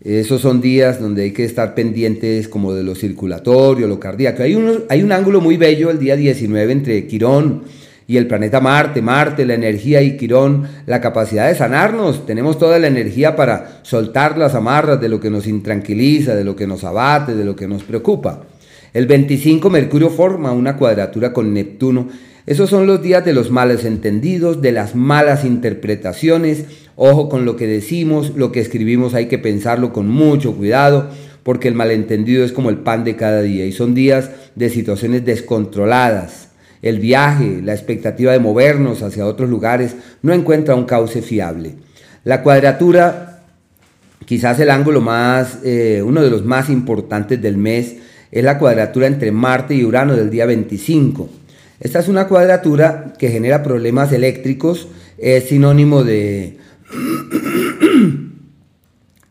Esos 0.00 0.40
son 0.40 0.62
días 0.62 0.98
donde 0.98 1.24
hay 1.24 1.32
que 1.32 1.44
estar 1.44 1.74
pendientes 1.74 2.48
como 2.48 2.72
de 2.72 2.84
lo 2.84 2.94
circulatorio, 2.94 3.86
lo 3.86 4.00
cardíaco. 4.00 4.44
Hay, 4.44 4.56
hay 4.88 5.02
un 5.02 5.12
ángulo 5.12 5.42
muy 5.42 5.58
bello 5.58 5.90
el 5.90 5.98
día 5.98 6.16
19 6.16 6.72
entre 6.72 7.06
Quirón 7.06 7.64
y 8.08 8.16
el 8.16 8.26
planeta 8.26 8.60
Marte, 8.60 9.02
Marte, 9.02 9.46
la 9.46 9.54
energía 9.54 10.02
y 10.02 10.16
Quirón, 10.16 10.64
la 10.86 11.00
capacidad 11.00 11.46
de 11.46 11.54
sanarnos. 11.54 12.26
Tenemos 12.26 12.58
toda 12.58 12.80
la 12.80 12.88
energía 12.88 13.36
para 13.36 13.78
soltar 13.82 14.36
las 14.36 14.56
amarras 14.56 15.00
de 15.00 15.08
lo 15.08 15.20
que 15.20 15.30
nos 15.30 15.46
intranquiliza, 15.46 16.34
de 16.34 16.42
lo 16.42 16.56
que 16.56 16.66
nos 16.66 16.82
abate, 16.82 17.36
de 17.36 17.44
lo 17.44 17.54
que 17.54 17.68
nos 17.68 17.84
preocupa. 17.84 18.42
El 18.92 19.06
25 19.06 19.70
Mercurio 19.70 20.10
forma 20.10 20.50
una 20.50 20.76
cuadratura 20.76 21.32
con 21.32 21.54
Neptuno 21.54 22.08
esos 22.48 22.70
son 22.70 22.86
los 22.86 23.02
días 23.02 23.26
de 23.26 23.34
los 23.34 23.50
malos 23.50 23.84
entendidos, 23.84 24.62
de 24.62 24.72
las 24.72 24.94
malas 24.94 25.44
interpretaciones. 25.44 26.64
Ojo 26.96 27.28
con 27.28 27.44
lo 27.44 27.56
que 27.56 27.66
decimos, 27.66 28.32
lo 28.36 28.52
que 28.52 28.60
escribimos 28.60 29.12
hay 29.12 29.26
que 29.26 29.36
pensarlo 29.36 29.92
con 29.92 30.08
mucho 30.08 30.56
cuidado, 30.56 31.10
porque 31.42 31.68
el 31.68 31.74
malentendido 31.74 32.46
es 32.46 32.52
como 32.52 32.70
el 32.70 32.78
pan 32.78 33.04
de 33.04 33.16
cada 33.16 33.42
día 33.42 33.66
y 33.66 33.72
son 33.72 33.94
días 33.94 34.30
de 34.54 34.70
situaciones 34.70 35.26
descontroladas. 35.26 36.47
El 36.82 37.00
viaje, 37.00 37.60
la 37.62 37.74
expectativa 37.74 38.32
de 38.32 38.38
movernos 38.38 39.02
hacia 39.02 39.26
otros 39.26 39.50
lugares 39.50 39.96
no 40.22 40.32
encuentra 40.32 40.74
un 40.74 40.84
cauce 40.84 41.22
fiable. 41.22 41.74
La 42.24 42.42
cuadratura, 42.42 43.42
quizás 44.24 44.60
el 44.60 44.70
ángulo 44.70 45.00
más, 45.00 45.58
eh, 45.64 46.02
uno 46.04 46.22
de 46.22 46.30
los 46.30 46.44
más 46.44 46.68
importantes 46.68 47.40
del 47.40 47.56
mes, 47.56 47.96
es 48.30 48.44
la 48.44 48.58
cuadratura 48.58 49.06
entre 49.06 49.32
Marte 49.32 49.74
y 49.74 49.84
Urano 49.84 50.14
del 50.14 50.30
día 50.30 50.46
25. 50.46 51.28
Esta 51.80 52.00
es 52.00 52.08
una 52.08 52.26
cuadratura 52.26 53.12
que 53.18 53.30
genera 53.30 53.62
problemas 53.62 54.12
eléctricos, 54.12 54.88
es 55.16 55.44
sinónimo 55.44 56.04
de 56.04 56.58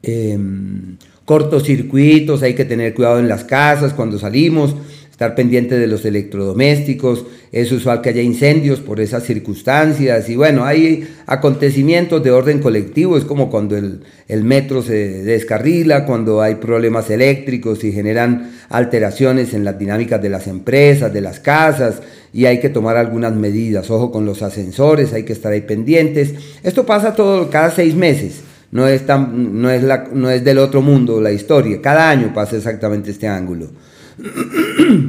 em, 0.01 0.97
cortocircuitos, 1.25 2.41
hay 2.41 2.55
que 2.55 2.65
tener 2.65 2.93
cuidado 2.93 3.19
en 3.19 3.27
las 3.27 3.43
casas 3.43 3.93
cuando 3.93 4.17
salimos, 4.17 4.75
estar 5.17 5.33
pendiente 5.33 5.79
de 5.79 5.87
los 5.87 6.05
electrodomésticos, 6.05 7.25
es 7.51 7.71
usual 7.71 8.01
que 8.01 8.09
haya 8.09 8.21
incendios 8.21 8.81
por 8.81 8.99
esas 8.99 9.23
circunstancias 9.23 10.29
y 10.29 10.35
bueno, 10.35 10.63
hay 10.63 11.07
acontecimientos 11.25 12.21
de 12.23 12.29
orden 12.29 12.59
colectivo, 12.59 13.17
es 13.17 13.23
como 13.23 13.49
cuando 13.49 13.75
el, 13.75 14.01
el, 14.27 14.43
metro 14.43 14.83
se 14.83 15.23
descarrila, 15.23 16.05
cuando 16.05 16.43
hay 16.43 16.53
problemas 16.55 17.09
eléctricos 17.09 17.83
y 17.83 17.91
generan 17.91 18.51
alteraciones 18.69 19.55
en 19.55 19.63
las 19.63 19.79
dinámicas 19.79 20.21
de 20.21 20.29
las 20.29 20.45
empresas, 20.45 21.11
de 21.11 21.21
las 21.21 21.39
casas 21.39 21.95
y 22.31 22.45
hay 22.45 22.59
que 22.59 22.69
tomar 22.69 22.95
algunas 22.95 23.33
medidas, 23.33 23.89
ojo 23.89 24.11
con 24.11 24.23
los 24.23 24.43
ascensores, 24.43 25.13
hay 25.13 25.23
que 25.23 25.33
estar 25.33 25.51
ahí 25.51 25.61
pendientes. 25.61 26.35
Esto 26.61 26.85
pasa 26.85 27.15
todo 27.15 27.49
cada 27.49 27.71
seis 27.71 27.95
meses. 27.95 28.41
No 28.69 28.87
es, 28.87 29.03
tan, 29.07 29.59
no, 29.63 29.71
es 29.71 29.81
la, 29.81 30.09
no 30.13 30.29
es 30.29 30.43
del 30.43 30.59
otro 30.59 30.83
mundo 30.83 31.19
la 31.21 31.31
historia, 31.31 31.81
cada 31.81 32.07
año 32.07 32.33
pasa 32.35 32.55
exactamente 32.55 33.09
este 33.09 33.27
ángulo. 33.27 33.71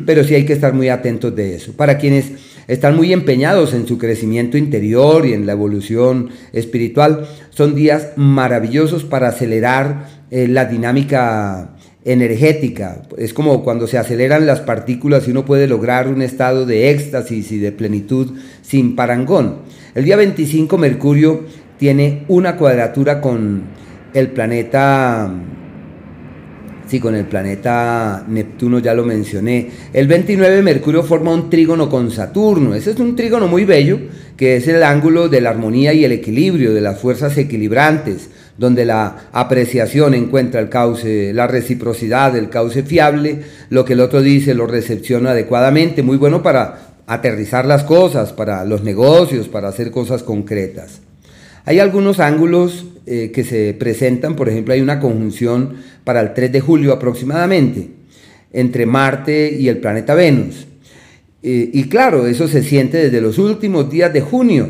Pero 0.06 0.24
sí 0.24 0.34
hay 0.34 0.44
que 0.44 0.52
estar 0.52 0.72
muy 0.74 0.88
atentos 0.88 1.34
de 1.34 1.54
eso. 1.54 1.72
Para 1.72 1.98
quienes 1.98 2.32
están 2.66 2.96
muy 2.96 3.12
empeñados 3.12 3.72
en 3.72 3.86
su 3.86 3.98
crecimiento 3.98 4.58
interior 4.58 5.26
y 5.26 5.32
en 5.32 5.46
la 5.46 5.52
evolución 5.52 6.30
espiritual, 6.52 7.26
son 7.50 7.74
días 7.74 8.10
maravillosos 8.16 9.04
para 9.04 9.28
acelerar 9.28 10.08
eh, 10.30 10.46
la 10.48 10.66
dinámica 10.66 11.74
energética. 12.04 13.02
Es 13.16 13.34
como 13.34 13.62
cuando 13.64 13.86
se 13.86 13.98
aceleran 13.98 14.46
las 14.46 14.60
partículas 14.60 15.26
y 15.26 15.30
uno 15.30 15.44
puede 15.44 15.66
lograr 15.66 16.08
un 16.08 16.22
estado 16.22 16.66
de 16.66 16.90
éxtasis 16.90 17.52
y 17.52 17.58
de 17.58 17.72
plenitud 17.72 18.34
sin 18.62 18.96
parangón. 18.96 19.58
El 19.94 20.04
día 20.04 20.16
25 20.16 20.78
Mercurio 20.78 21.44
tiene 21.78 22.24
una 22.28 22.56
cuadratura 22.56 23.20
con 23.20 23.62
el 24.14 24.28
planeta 24.28 25.30
Sí, 26.88 27.00
con 27.00 27.14
el 27.14 27.26
planeta 27.26 28.24
Neptuno 28.26 28.78
ya 28.78 28.94
lo 28.94 29.04
mencioné. 29.04 29.68
El 29.92 30.08
29 30.08 30.62
Mercurio 30.62 31.02
forma 31.02 31.34
un 31.34 31.50
trígono 31.50 31.90
con 31.90 32.10
Saturno. 32.10 32.74
Ese 32.74 32.92
es 32.92 32.98
un 32.98 33.14
trígono 33.14 33.46
muy 33.46 33.66
bello, 33.66 34.00
que 34.38 34.56
es 34.56 34.66
el 34.68 34.82
ángulo 34.82 35.28
de 35.28 35.42
la 35.42 35.50
armonía 35.50 35.92
y 35.92 36.06
el 36.06 36.12
equilibrio, 36.12 36.72
de 36.72 36.80
las 36.80 36.98
fuerzas 36.98 37.36
equilibrantes, 37.36 38.30
donde 38.56 38.86
la 38.86 39.28
apreciación 39.32 40.14
encuentra 40.14 40.60
el 40.60 40.70
cauce, 40.70 41.34
la 41.34 41.46
reciprocidad, 41.46 42.34
el 42.34 42.48
cauce 42.48 42.82
fiable, 42.82 43.40
lo 43.68 43.84
que 43.84 43.92
el 43.92 44.00
otro 44.00 44.22
dice 44.22 44.54
lo 44.54 44.66
recepciona 44.66 45.32
adecuadamente, 45.32 46.02
muy 46.02 46.16
bueno 46.16 46.42
para 46.42 46.94
aterrizar 47.06 47.66
las 47.66 47.84
cosas, 47.84 48.32
para 48.32 48.64
los 48.64 48.82
negocios, 48.82 49.48
para 49.48 49.68
hacer 49.68 49.90
cosas 49.90 50.22
concretas. 50.22 51.00
Hay 51.66 51.80
algunos 51.80 52.18
ángulos 52.18 52.86
eh, 53.10 53.30
que 53.32 53.42
se 53.42 53.74
presentan, 53.74 54.36
por 54.36 54.48
ejemplo, 54.48 54.74
hay 54.74 54.80
una 54.80 55.00
conjunción 55.00 55.76
para 56.04 56.20
el 56.20 56.34
3 56.34 56.52
de 56.52 56.60
julio 56.60 56.92
aproximadamente 56.92 57.88
entre 58.52 58.86
Marte 58.86 59.54
y 59.58 59.68
el 59.68 59.78
planeta 59.78 60.14
Venus. 60.14 60.66
Eh, 61.42 61.70
y 61.72 61.84
claro, 61.84 62.26
eso 62.26 62.48
se 62.48 62.62
siente 62.62 62.98
desde 62.98 63.20
los 63.20 63.38
últimos 63.38 63.90
días 63.90 64.12
de 64.12 64.20
junio, 64.20 64.68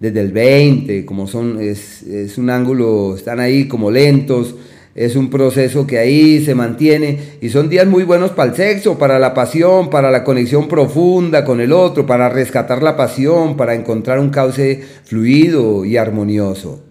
desde 0.00 0.20
el 0.20 0.32
20, 0.32 1.04
como 1.04 1.26
son, 1.26 1.60
es, 1.60 2.02
es 2.02 2.38
un 2.38 2.50
ángulo, 2.50 3.14
están 3.16 3.40
ahí 3.40 3.68
como 3.68 3.90
lentos, 3.90 4.54
es 4.94 5.14
un 5.14 5.30
proceso 5.30 5.86
que 5.86 5.98
ahí 5.98 6.44
se 6.44 6.56
mantiene 6.56 7.38
y 7.40 7.50
son 7.50 7.68
días 7.68 7.86
muy 7.86 8.02
buenos 8.02 8.32
para 8.32 8.50
el 8.50 8.56
sexo, 8.56 8.98
para 8.98 9.20
la 9.20 9.34
pasión, 9.34 9.90
para 9.90 10.10
la 10.10 10.24
conexión 10.24 10.66
profunda 10.66 11.44
con 11.44 11.60
el 11.60 11.72
otro, 11.72 12.06
para 12.06 12.28
rescatar 12.28 12.82
la 12.82 12.96
pasión, 12.96 13.56
para 13.56 13.74
encontrar 13.74 14.18
un 14.18 14.30
cauce 14.30 14.82
fluido 15.04 15.84
y 15.84 15.96
armonioso. 15.96 16.87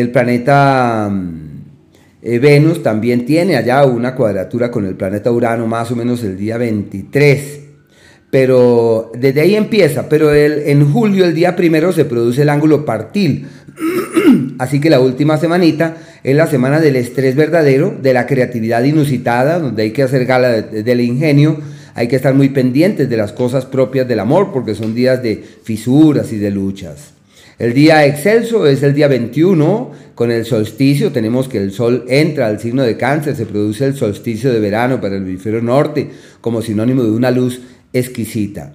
El 0.00 0.10
planeta 0.10 1.08
mm, 1.10 2.22
eh, 2.22 2.38
Venus 2.38 2.82
también 2.82 3.24
tiene 3.24 3.56
allá 3.56 3.84
una 3.84 4.14
cuadratura 4.14 4.70
con 4.70 4.84
el 4.86 4.94
planeta 4.94 5.30
Urano 5.30 5.66
más 5.66 5.90
o 5.90 5.96
menos 5.96 6.22
el 6.22 6.36
día 6.36 6.58
23 6.58 7.66
pero 8.30 9.12
desde 9.18 9.40
ahí 9.40 9.54
empieza, 9.54 10.08
pero 10.08 10.34
en 10.34 10.92
julio, 10.92 11.24
el 11.24 11.34
día 11.34 11.56
primero, 11.56 11.92
se 11.92 12.04
produce 12.04 12.42
el 12.42 12.50
ángulo 12.50 12.84
partil. 12.84 13.46
Así 14.58 14.80
que 14.80 14.90
la 14.90 15.00
última 15.00 15.38
semanita 15.38 15.96
es 16.22 16.36
la 16.36 16.46
semana 16.46 16.80
del 16.80 16.96
estrés 16.96 17.36
verdadero, 17.36 17.96
de 18.02 18.12
la 18.12 18.26
creatividad 18.26 18.82
inusitada, 18.84 19.58
donde 19.58 19.84
hay 19.84 19.92
que 19.92 20.02
hacer 20.02 20.26
gala 20.26 20.50
del 20.50 21.00
ingenio, 21.00 21.60
hay 21.94 22.08
que 22.08 22.16
estar 22.16 22.34
muy 22.34 22.50
pendientes 22.50 23.08
de 23.08 23.16
las 23.16 23.32
cosas 23.32 23.64
propias 23.64 24.06
del 24.08 24.20
amor, 24.20 24.52
porque 24.52 24.74
son 24.74 24.94
días 24.94 25.22
de 25.22 25.42
fisuras 25.62 26.32
y 26.32 26.36
de 26.36 26.50
luchas. 26.50 27.15
El 27.58 27.72
día 27.72 28.04
excelso 28.04 28.66
es 28.66 28.82
el 28.82 28.92
día 28.92 29.08
21, 29.08 29.90
con 30.14 30.30
el 30.30 30.44
solsticio, 30.44 31.10
tenemos 31.10 31.48
que 31.48 31.56
el 31.56 31.72
sol 31.72 32.04
entra 32.06 32.48
al 32.48 32.60
signo 32.60 32.82
de 32.82 32.98
cáncer, 32.98 33.34
se 33.34 33.46
produce 33.46 33.86
el 33.86 33.96
solsticio 33.96 34.52
de 34.52 34.60
verano 34.60 35.00
para 35.00 35.16
el 35.16 35.22
hemisferio 35.22 35.62
norte, 35.62 36.10
como 36.42 36.60
sinónimo 36.60 37.02
de 37.02 37.12
una 37.12 37.30
luz 37.30 37.62
exquisita. 37.94 38.74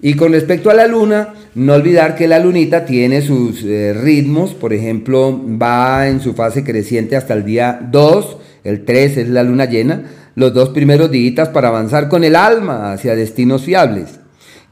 Y 0.00 0.14
con 0.14 0.32
respecto 0.32 0.70
a 0.70 0.74
la 0.74 0.86
luna, 0.86 1.34
no 1.54 1.74
olvidar 1.74 2.16
que 2.16 2.26
la 2.26 2.38
lunita 2.38 2.86
tiene 2.86 3.20
sus 3.20 3.62
eh, 3.64 3.92
ritmos, 3.92 4.54
por 4.54 4.72
ejemplo, 4.72 5.38
va 5.46 6.08
en 6.08 6.20
su 6.20 6.32
fase 6.32 6.64
creciente 6.64 7.16
hasta 7.16 7.34
el 7.34 7.44
día 7.44 7.86
2, 7.92 8.38
el 8.64 8.86
3 8.86 9.18
es 9.18 9.28
la 9.28 9.42
luna 9.42 9.66
llena, 9.66 10.04
los 10.36 10.54
dos 10.54 10.70
primeros 10.70 11.10
días 11.10 11.50
para 11.50 11.68
avanzar 11.68 12.08
con 12.08 12.24
el 12.24 12.36
alma 12.36 12.92
hacia 12.92 13.14
destinos 13.14 13.62
fiables. 13.64 14.21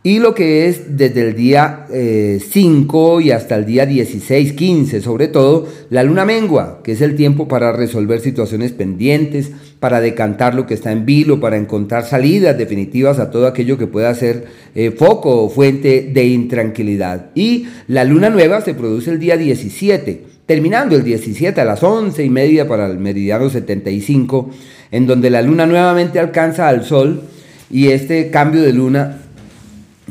Y 0.02 0.18
lo 0.18 0.34
que 0.34 0.66
es 0.66 0.96
desde 0.96 1.28
el 1.28 1.34
día 1.34 1.86
5 1.88 1.90
eh, 1.92 3.24
y 3.24 3.30
hasta 3.32 3.56
el 3.56 3.66
día 3.66 3.84
16, 3.84 4.54
15, 4.54 5.02
sobre 5.02 5.28
todo 5.28 5.68
la 5.90 6.02
luna 6.02 6.24
mengua, 6.24 6.80
que 6.82 6.92
es 6.92 7.02
el 7.02 7.16
tiempo 7.16 7.48
para 7.48 7.72
resolver 7.72 8.20
situaciones 8.20 8.72
pendientes, 8.72 9.50
para 9.78 10.00
decantar 10.00 10.54
lo 10.54 10.66
que 10.66 10.72
está 10.72 10.90
en 10.90 11.04
vilo, 11.04 11.38
para 11.38 11.58
encontrar 11.58 12.06
salidas 12.06 12.56
definitivas 12.56 13.18
a 13.18 13.30
todo 13.30 13.46
aquello 13.46 13.76
que 13.76 13.86
pueda 13.86 14.14
ser 14.14 14.46
eh, 14.74 14.90
foco 14.90 15.42
o 15.42 15.50
fuente 15.50 16.10
de 16.10 16.24
intranquilidad. 16.24 17.26
Y 17.34 17.66
la 17.86 18.04
luna 18.04 18.30
nueva 18.30 18.62
se 18.62 18.72
produce 18.72 19.10
el 19.10 19.18
día 19.18 19.36
17, 19.36 20.24
terminando 20.46 20.96
el 20.96 21.04
17 21.04 21.60
a 21.60 21.64
las 21.66 21.82
11 21.82 22.24
y 22.24 22.30
media 22.30 22.66
para 22.66 22.86
el 22.86 22.98
meridiano 22.98 23.50
75, 23.50 24.50
en 24.92 25.06
donde 25.06 25.28
la 25.28 25.42
luna 25.42 25.66
nuevamente 25.66 26.18
alcanza 26.18 26.68
al 26.68 26.84
sol 26.86 27.22
y 27.70 27.88
este 27.88 28.30
cambio 28.30 28.62
de 28.62 28.72
luna 28.72 29.19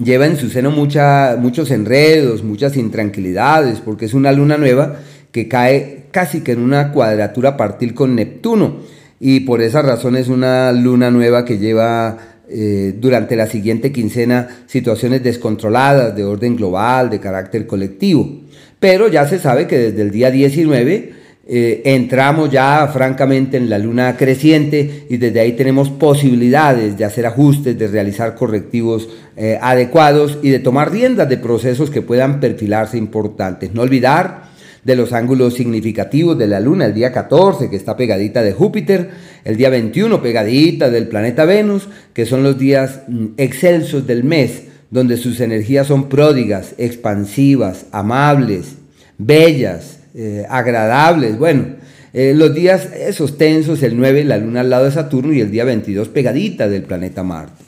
lleva 0.04 0.26
en 0.26 0.38
su 0.38 0.50
seno 0.50 0.72
muchos 0.72 1.72
enredos, 1.72 2.44
muchas 2.44 2.78
intranquilidades, 2.78 3.80
porque 3.80 4.06
es 4.06 4.14
una 4.14 4.32
luna 4.32 4.58
nueva 4.58 4.98
que 5.32 5.48
cae 5.48 6.06
casi 6.12 6.42
que 6.42 6.54
en 6.54 6.62
una 6.62 6.92
cuadratura 6.92 7.58
partil 7.58 7.94
con 7.94 8.16
Neptuno. 8.16 8.78
Y 9.20 9.42
por 9.42 9.62
esa 9.62 9.82
razón 9.82 10.16
es 10.16 10.28
una 10.30 10.72
luna 10.72 11.12
nueva 11.12 11.44
que 11.44 11.58
lleva 11.58 12.18
eh, 12.48 12.96
durante 12.98 13.36
la 13.36 13.48
siguiente 13.48 13.92
quincena 13.92 14.48
situaciones 14.66 15.24
descontroladas 15.24 16.16
de 16.16 16.24
orden 16.24 16.56
global, 16.56 17.10
de 17.10 17.20
carácter 17.20 17.68
colectivo. 17.68 18.42
Pero 18.80 19.10
ya 19.10 19.28
se 19.28 19.40
sabe 19.40 19.68
que 19.68 19.78
desde 19.78 20.02
el 20.02 20.12
día 20.12 20.32
19 20.32 21.19
eh, 21.52 21.82
entramos 21.86 22.52
ya 22.52 22.88
francamente 22.94 23.58
en 23.58 23.72
la 23.72 23.80
luna 23.80 24.16
creciente 24.16 25.08
y 25.10 25.18
desde 25.18 25.40
ahí 25.40 25.54
tenemos 25.54 25.90
posibilidades 25.90 26.96
de 26.96 27.06
hacer 27.06 27.26
ajustes, 27.26 27.76
de 27.76 27.88
realizar 27.88 28.36
correctivos 28.36 29.10
eh, 29.36 29.58
adecuados 29.60 30.38
y 30.44 30.52
de 30.52 30.60
tomar 30.60 30.92
riendas 30.92 31.28
de 31.28 31.38
procesos 31.38 31.90
que 31.90 32.04
puedan 32.04 32.40
perfilarse 32.40 33.00
importantes. 33.00 33.74
No 33.74 33.82
olvidar 33.82 34.44
de 34.84 34.96
los 34.96 35.12
ángulos 35.12 35.56
significativos 35.56 36.38
de 36.38 36.46
la 36.46 36.60
luna, 36.60 36.86
el 36.86 36.94
día 36.94 37.12
14 37.12 37.68
que 37.72 37.76
está 37.76 37.98
pegadita 37.98 38.44
de 38.44 38.54
Júpiter, 38.54 39.10
el 39.44 39.58
día 39.58 39.72
21 39.72 40.22
pegadita 40.22 40.92
del 40.92 41.08
planeta 41.08 41.46
Venus, 41.46 41.88
que 42.14 42.28
son 42.28 42.44
los 42.44 42.60
días 42.60 43.02
mm, 43.08 43.26
excelsos 43.38 44.06
del 44.06 44.24
mes, 44.24 44.66
donde 44.92 45.18
sus 45.18 45.40
energías 45.40 45.88
son 45.88 46.10
pródigas, 46.10 46.76
expansivas, 46.78 47.88
amables, 47.92 48.76
bellas, 49.18 49.99
eh, 50.22 50.46
agradables. 50.50 51.38
Bueno, 51.38 51.64
eh, 52.12 52.34
los 52.36 52.54
días 52.54 52.90
esos 52.94 53.38
tensos, 53.38 53.82
el 53.84 53.96
9 53.96 54.26
la 54.26 54.38
luna 54.38 54.60
al 54.60 54.70
lado 54.70 54.84
de 54.84 54.92
Saturno 54.92 55.32
y 55.32 55.40
el 55.40 55.50
día 55.50 55.64
22 55.64 56.10
pegadita 56.10 56.68
del 56.68 56.84
planeta 56.84 57.24
Marte. 57.24 57.64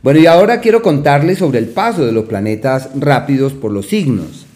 Bueno, 0.00 0.20
y 0.20 0.26
ahora 0.26 0.60
quiero 0.60 0.82
contarles 0.82 1.38
sobre 1.38 1.58
el 1.58 1.66
paso 1.66 2.06
de 2.06 2.12
los 2.12 2.26
planetas 2.26 2.90
rápidos 2.94 3.54
por 3.54 3.72
los 3.72 3.88
signos. 3.88 4.46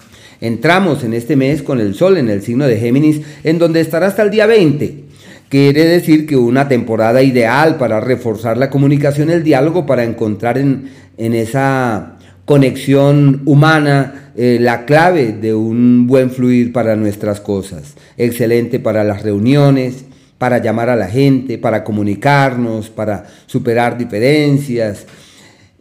Entramos 0.41 1.03
en 1.03 1.13
este 1.13 1.35
mes 1.35 1.65
con 1.65 1.81
el 1.81 1.97
Sol 1.97 2.19
en 2.19 2.31
el 2.31 2.41
signo 2.41 2.69
de 2.69 2.79
Géminis, 2.79 3.23
en 3.43 3.59
donde 3.59 3.81
estará 3.81 4.07
hasta 4.07 4.23
el 4.23 4.31
día 4.31 4.47
20. 4.47 5.03
Quiere 5.49 5.87
decir 5.87 6.25
que 6.25 6.37
una 6.37 6.69
temporada 6.69 7.21
ideal 7.21 7.79
para 7.79 7.99
reforzar 7.99 8.57
la 8.59 8.71
comunicación, 8.71 9.29
el 9.29 9.43
diálogo, 9.43 9.87
para 9.87 10.05
encontrar 10.05 10.57
en, 10.57 10.89
en 11.17 11.35
esa 11.35 12.18
conexión 12.49 13.43
humana, 13.45 14.33
eh, 14.35 14.57
la 14.59 14.87
clave 14.87 15.35
de 15.35 15.53
un 15.53 16.07
buen 16.07 16.31
fluir 16.31 16.73
para 16.73 16.97
nuestras 16.97 17.43
cosas. 17.43 17.93
Excelente 18.17 18.81
para 18.81 19.05
las 19.05 19.23
reuniones, 19.23 20.07
para 20.39 20.57
llamar 20.57 20.89
a 20.89 20.97
la 20.97 21.09
gente, 21.09 21.59
para 21.59 21.85
comunicarnos, 21.85 22.89
para 22.89 23.27
superar 23.45 23.99
diferencias. 23.99 25.05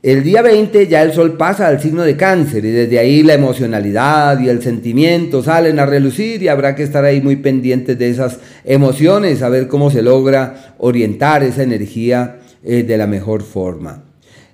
El 0.04 0.24
día 0.24 0.42
20 0.42 0.88
ya 0.88 1.04
el 1.04 1.14
sol 1.14 1.38
pasa 1.38 1.70
al 1.70 1.80
signo 1.80 2.04
de 2.04 2.18
cáncer 2.18 2.66
y 2.66 2.72
desde 2.72 3.00
ahí 3.00 3.24
la 3.24 3.36
emocionalidad 3.36 4.38
y 4.42 4.50
el 4.50 4.62
sentimiento 4.62 5.42
salen 5.42 5.80
a 5.80 5.86
relucir 5.86 6.44
y 6.44 6.50
habrá 6.50 6.76
que 6.76 6.84
estar 6.84 7.06
ahí 7.06 7.22
muy 7.22 7.38
pendientes 7.38 7.98
de 7.98 8.10
esas 8.10 8.40
emociones, 8.66 9.42
a 9.42 9.48
ver 9.48 9.70
cómo 9.70 9.90
se 9.90 10.02
logra 10.02 10.76
orientar 10.80 11.44
esa 11.44 11.64
energía 11.64 12.40
eh, 12.62 12.84
de 12.84 12.98
la 12.98 13.08
mejor 13.08 13.42
forma. 13.44 14.07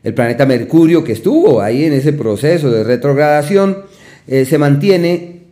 El 0.03 0.13
planeta 0.13 0.45
Mercurio, 0.45 1.03
que 1.03 1.13
estuvo 1.13 1.61
ahí 1.61 1.85
en 1.85 1.93
ese 1.93 2.11
proceso 2.11 2.69
de 2.69 2.83
retrogradación, 2.83 3.83
eh, 4.27 4.43
se 4.45 4.57
mantiene 4.57 5.43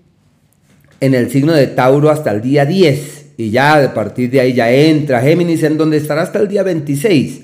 en 1.00 1.14
el 1.16 1.32
signo 1.32 1.54
de 1.54 1.68
Tauro 1.68 2.10
hasta 2.10 2.32
el 2.32 2.42
día 2.42 2.66
10 2.66 3.22
y 3.38 3.50
ya 3.50 3.84
a 3.84 3.94
partir 3.94 4.30
de 4.30 4.42
ahí 4.42 4.54
ya 4.54 4.72
entra 4.72 5.22
Géminis 5.22 5.64
en 5.64 5.78
donde 5.78 5.98
estará 5.98 6.22
hasta 6.22 6.40
el 6.40 6.50
día 6.50 6.64
26. 6.64 7.42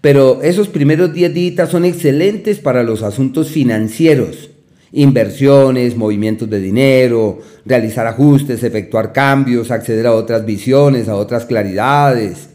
Pero 0.00 0.40
esos 0.42 0.68
primeros 0.68 1.12
10 1.12 1.34
días 1.34 1.68
son 1.68 1.84
excelentes 1.84 2.58
para 2.58 2.82
los 2.82 3.02
asuntos 3.02 3.48
financieros, 3.48 4.50
inversiones, 4.92 5.96
movimientos 5.96 6.48
de 6.48 6.60
dinero, 6.60 7.40
realizar 7.64 8.06
ajustes, 8.06 8.62
efectuar 8.62 9.12
cambios, 9.12 9.70
acceder 9.70 10.06
a 10.06 10.12
otras 10.12 10.44
visiones, 10.44 11.08
a 11.08 11.16
otras 11.16 11.46
claridades. 11.46 12.49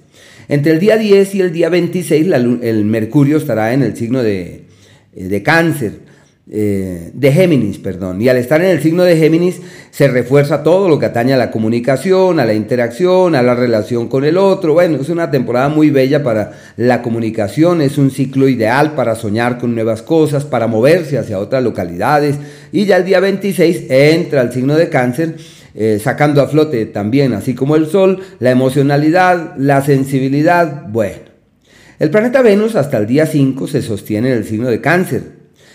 Entre 0.47 0.71
el 0.71 0.79
día 0.79 0.97
10 0.97 1.36
y 1.36 1.41
el 1.41 1.51
día 1.51 1.69
26 1.69 2.27
el 2.62 2.86
Mercurio 2.86 3.38
estará 3.38 3.73
en 3.73 3.81
el 3.81 3.95
signo 3.95 4.21
de, 4.21 4.65
eh, 5.15 5.43
cáncer, 5.43 6.05
eh, 6.51 7.10
de 7.12 7.31
Géminis, 7.31 7.79
perdón. 7.79 8.21
Y 8.21 8.29
al 8.29 8.38
estar 8.38 8.62
en 8.62 8.69
el 8.69 8.79
signo 8.79 9.03
de 9.03 9.17
Géminis 9.17 9.62
se 9.89 10.08
refuerza 10.08 10.62
todo 10.62 10.88
lo 10.88 10.99
que 10.99 11.08
atañe 11.08 11.34
a 11.34 11.38
la 11.38 11.49
comunicación, 11.49 12.39
a 12.39 12.45
la 12.45 12.53
interacción, 12.53 13.34
a 13.34 13.41
la 13.41 13.55
relación 13.55 14.08
con 14.08 14.23
el 14.25 14.38
otro. 14.38 14.73
Bueno, 14.73 15.01
es 15.01 15.10
una 15.10 15.31
temporada 15.31 15.69
muy 15.69 15.89
bella 15.89 16.21
para 16.21 16.51
la 16.77 17.01
comunicación, 17.01 17.81
es 17.81 17.97
un 17.97 18.12
ciclo 18.12 18.47
ideal 18.47 18.93
para 18.93 19.15
soñar 19.15 19.58
con 19.58 19.73
nuevas 19.73 20.03
cosas, 20.03 20.45
para 20.45 20.67
moverse 20.67 21.17
hacia 21.17 21.39
otras 21.39 21.63
localidades. 21.63 22.36
Y 22.71 22.86
ya 22.86 22.97
el 22.97 23.05
día 23.05 23.19
26 23.19 23.86
entra 23.89 24.41
el 24.41 24.51
signo 24.51 24.75
de 24.75 24.89
cáncer 24.89 25.38
eh, 25.75 25.99
sacando 26.01 26.41
a 26.41 26.47
flote 26.47 26.85
también, 26.85 27.33
así 27.33 27.53
como 27.53 27.75
el 27.75 27.88
Sol, 27.88 28.21
la 28.39 28.51
emocionalidad, 28.51 29.55
la 29.57 29.81
sensibilidad. 29.81 30.88
Bueno, 30.88 31.35
el 31.99 32.09
planeta 32.09 32.41
Venus 32.41 32.75
hasta 32.75 32.97
el 32.97 33.07
día 33.07 33.25
5 33.25 33.67
se 33.67 33.81
sostiene 33.81 34.31
en 34.31 34.38
el 34.38 34.45
signo 34.45 34.69
de 34.69 34.79
cáncer, 34.79 35.23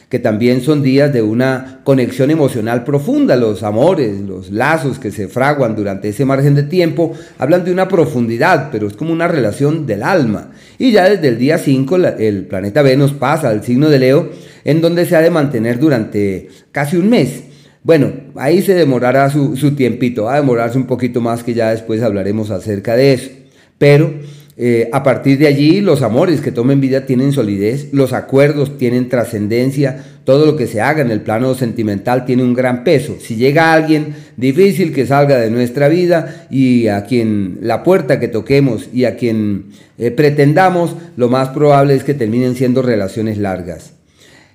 que 0.08 0.18
también 0.18 0.62
son 0.62 0.82
días 0.82 1.12
de 1.12 1.20
una 1.20 1.80
conexión 1.84 2.30
emocional 2.30 2.82
profunda, 2.82 3.36
los 3.36 3.62
amores, 3.62 4.20
los 4.20 4.50
lazos 4.50 4.98
que 4.98 5.10
se 5.10 5.28
fraguan 5.28 5.76
durante 5.76 6.08
ese 6.08 6.24
margen 6.24 6.54
de 6.54 6.62
tiempo, 6.62 7.12
hablan 7.38 7.64
de 7.64 7.72
una 7.72 7.86
profundidad, 7.86 8.70
pero 8.72 8.86
es 8.86 8.94
como 8.94 9.12
una 9.12 9.28
relación 9.28 9.86
del 9.86 10.02
alma. 10.02 10.50
Y 10.78 10.92
ya 10.92 11.10
desde 11.10 11.28
el 11.28 11.38
día 11.38 11.58
5 11.58 11.96
el 11.96 12.46
planeta 12.46 12.80
Venus 12.80 13.12
pasa 13.12 13.50
al 13.50 13.62
signo 13.62 13.90
de 13.90 13.98
Leo, 13.98 14.30
en 14.64 14.80
donde 14.80 15.04
se 15.04 15.14
ha 15.14 15.20
de 15.20 15.30
mantener 15.30 15.78
durante 15.78 16.48
casi 16.72 16.96
un 16.96 17.10
mes. 17.10 17.49
Bueno, 17.82 18.12
ahí 18.34 18.60
se 18.60 18.74
demorará 18.74 19.30
su, 19.30 19.74
tiempito, 19.74 20.24
va 20.24 20.34
a 20.34 20.40
demorarse 20.40 20.76
un 20.76 20.86
poquito 20.86 21.20
más 21.20 21.42
que 21.42 21.54
ya 21.54 21.70
después 21.70 22.02
hablaremos 22.02 22.50
acerca 22.50 22.94
de 22.94 23.14
eso. 23.14 23.30
Pero 23.78 24.12
eh, 24.58 24.90
a 24.92 25.02
partir 25.02 25.38
de 25.38 25.46
allí 25.46 25.80
los 25.80 26.02
amores 26.02 26.42
que 26.42 26.52
tomen 26.52 26.82
vida 26.82 27.06
tienen 27.06 27.32
solidez, 27.32 27.88
los 27.94 28.12
acuerdos 28.12 28.76
tienen 28.76 29.08
trascendencia, 29.08 30.04
todo 30.24 30.44
lo 30.44 30.56
que 30.56 30.66
se 30.66 30.82
haga 30.82 31.00
en 31.00 31.10
el 31.10 31.22
plano 31.22 31.54
sentimental 31.54 32.26
tiene 32.26 32.42
un 32.42 32.52
gran 32.52 32.84
peso. 32.84 33.16
Si 33.18 33.36
llega 33.36 33.72
alguien 33.72 34.14
difícil 34.36 34.92
que 34.92 35.06
salga 35.06 35.38
de 35.38 35.50
nuestra 35.50 35.88
vida 35.88 36.46
y 36.50 36.88
a 36.88 37.04
quien 37.04 37.60
la 37.62 37.82
puerta 37.82 38.20
que 38.20 38.28
toquemos 38.28 38.90
y 38.92 39.06
a 39.06 39.16
quien 39.16 39.70
eh, 39.96 40.10
pretendamos, 40.10 40.94
lo 41.16 41.30
más 41.30 41.48
probable 41.48 41.94
es 41.94 42.04
que 42.04 42.12
terminen 42.12 42.54
siendo 42.56 42.82
relaciones 42.82 43.38
largas. 43.38 43.94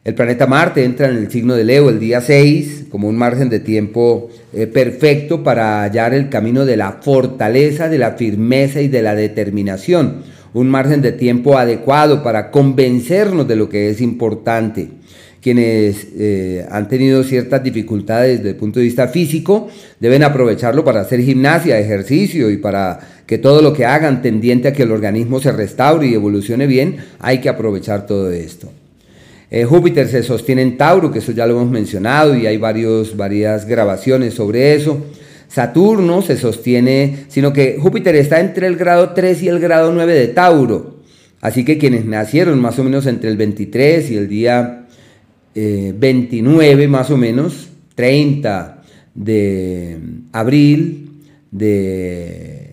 El 0.05 0.13
planeta 0.13 0.45
Marte 0.45 0.83
entra 0.83 1.09
en 1.09 1.17
el 1.17 1.31
signo 1.31 1.55
de 1.55 1.63
Leo 1.63 1.89
el 1.89 1.99
día 1.99 2.21
6 2.21 2.85
como 2.91 3.09
un 3.09 3.17
margen 3.17 3.49
de 3.49 3.59
tiempo 3.59 4.29
eh, 4.53 4.67
perfecto 4.67 5.43
para 5.43 5.81
hallar 5.81 6.13
el 6.13 6.29
camino 6.29 6.63
de 6.63 6.77
la 6.77 6.99
fortaleza, 7.01 7.89
de 7.89 7.97
la 7.97 8.11
firmeza 8.11 8.81
y 8.81 8.87
de 8.87 9.01
la 9.01 9.15
determinación. 9.15 10.17
Un 10.53 10.69
margen 10.69 11.01
de 11.01 11.11
tiempo 11.11 11.57
adecuado 11.57 12.21
para 12.21 12.51
convencernos 12.51 13.47
de 13.47 13.55
lo 13.55 13.67
que 13.67 13.89
es 13.89 13.99
importante. 13.99 14.89
Quienes 15.41 16.05
eh, 16.15 16.67
han 16.69 16.87
tenido 16.87 17.23
ciertas 17.23 17.63
dificultades 17.63 18.37
desde 18.37 18.51
el 18.51 18.57
punto 18.57 18.77
de 18.79 18.85
vista 18.85 19.07
físico 19.07 19.69
deben 19.99 20.21
aprovecharlo 20.21 20.83
para 20.85 21.01
hacer 21.01 21.21
gimnasia, 21.21 21.79
ejercicio 21.79 22.51
y 22.51 22.57
para 22.57 22.99
que 23.25 23.39
todo 23.39 23.63
lo 23.63 23.73
que 23.73 23.85
hagan 23.85 24.21
tendiente 24.21 24.67
a 24.67 24.73
que 24.73 24.83
el 24.83 24.91
organismo 24.91 25.39
se 25.39 25.51
restaure 25.51 26.05
y 26.05 26.13
evolucione 26.13 26.67
bien, 26.67 26.97
hay 27.19 27.41
que 27.41 27.49
aprovechar 27.49 28.05
todo 28.05 28.31
esto. 28.31 28.69
Eh, 29.55 29.63
Júpiter 29.63 30.09
se 30.09 30.21
sostiene 30.21 30.63
en 30.63 30.75
Tauro, 30.75 31.09
que 31.09 31.19
eso 31.19 31.31
ya 31.31 31.47
lo 31.47 31.53
hemos 31.53 31.71
mencionado 31.71 32.35
y 32.35 32.45
hay 32.45 32.57
varias 32.57 33.65
grabaciones 33.65 34.33
sobre 34.33 34.75
eso. 34.75 35.05
Saturno 35.47 36.21
se 36.21 36.35
sostiene, 36.35 37.19
sino 37.29 37.53
que 37.53 37.77
Júpiter 37.79 38.17
está 38.17 38.41
entre 38.41 38.67
el 38.67 38.75
grado 38.75 39.11
3 39.11 39.43
y 39.43 39.47
el 39.47 39.61
grado 39.61 39.93
9 39.93 40.13
de 40.13 40.27
Tauro. 40.27 40.97
Así 41.39 41.63
que 41.63 41.77
quienes 41.77 42.03
nacieron 42.03 42.59
más 42.59 42.77
o 42.79 42.83
menos 42.83 43.05
entre 43.05 43.29
el 43.29 43.37
23 43.37 44.11
y 44.11 44.17
el 44.17 44.27
día 44.27 44.87
29 45.53 46.83
eh, 46.83 46.87
más 46.89 47.09
o 47.09 47.15
menos, 47.15 47.69
30 47.95 48.81
de 49.13 49.97
abril, 50.33 51.11
de 51.51 52.71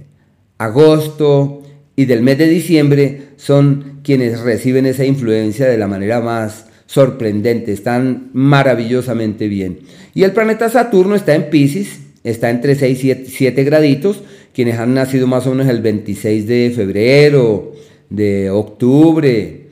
agosto 0.58 1.62
y 1.94 2.06
del 2.06 2.22
mes 2.22 2.38
de 2.38 2.48
diciembre, 2.48 3.22
son 3.36 4.00
quienes 4.02 4.40
reciben 4.40 4.86
esa 4.86 5.04
influencia 5.04 5.68
de 5.68 5.78
la 5.78 5.86
manera 5.86 6.20
más 6.20 6.71
sorprendente, 6.92 7.72
están 7.72 8.28
maravillosamente 8.34 9.48
bien. 9.48 9.78
Y 10.14 10.24
el 10.24 10.32
planeta 10.32 10.68
Saturno 10.68 11.14
está 11.14 11.34
en 11.34 11.48
Pisces, 11.48 12.00
está 12.22 12.50
entre 12.50 12.74
6 12.74 13.04
y 13.04 13.14
7 13.28 13.64
graditos, 13.64 14.22
quienes 14.52 14.78
han 14.78 14.92
nacido 14.92 15.26
más 15.26 15.46
o 15.46 15.52
menos 15.52 15.68
el 15.68 15.80
26 15.80 16.46
de 16.46 16.70
febrero, 16.76 17.72
de 18.10 18.50
octubre 18.50 19.68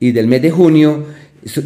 y 0.00 0.12
del 0.12 0.28
mes 0.28 0.40
de 0.40 0.50
junio, 0.50 1.04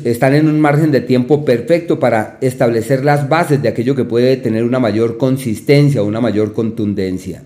están 0.04 0.34
en 0.34 0.48
un 0.48 0.60
margen 0.60 0.90
de 0.90 1.02
tiempo 1.02 1.44
perfecto 1.44 2.00
para 2.00 2.38
establecer 2.40 3.04
las 3.04 3.28
bases 3.28 3.62
de 3.62 3.68
aquello 3.68 3.94
que 3.94 4.04
puede 4.04 4.36
tener 4.38 4.64
una 4.64 4.80
mayor 4.80 5.18
consistencia, 5.18 6.02
una 6.02 6.20
mayor 6.20 6.52
contundencia. 6.52 7.44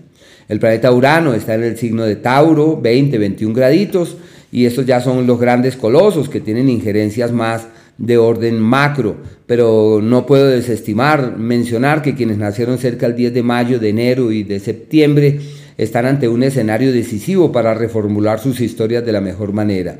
El 0.49 0.59
planeta 0.59 0.91
Urano 0.91 1.35
está 1.35 1.53
en 1.53 1.63
el 1.65 1.77
signo 1.77 2.05
de 2.05 2.15
Tauro, 2.15 2.81
20, 2.81 3.19
21 3.19 3.53
graditos, 3.53 4.17
y 4.51 4.65
estos 4.65 4.85
ya 4.85 4.99
son 4.99 5.25
los 5.25 5.39
grandes 5.39 5.77
colosos 5.77 6.27
que 6.27 6.41
tienen 6.41 6.69
injerencias 6.69 7.31
más 7.31 7.67
de 7.97 8.17
orden 8.17 8.59
macro, 8.59 9.17
pero 9.45 9.99
no 10.01 10.25
puedo 10.25 10.47
desestimar, 10.47 11.37
mencionar 11.37 12.01
que 12.01 12.15
quienes 12.15 12.37
nacieron 12.37 12.77
cerca 12.77 13.07
del 13.07 13.15
10 13.15 13.33
de 13.33 13.43
mayo, 13.43 13.79
de 13.79 13.89
enero 13.89 14.31
y 14.31 14.43
de 14.43 14.59
septiembre 14.59 15.39
están 15.77 16.05
ante 16.05 16.27
un 16.27 16.43
escenario 16.43 16.91
decisivo 16.91 17.51
para 17.51 17.73
reformular 17.73 18.39
sus 18.39 18.59
historias 18.59 19.05
de 19.05 19.11
la 19.11 19.21
mejor 19.21 19.53
manera. 19.53 19.99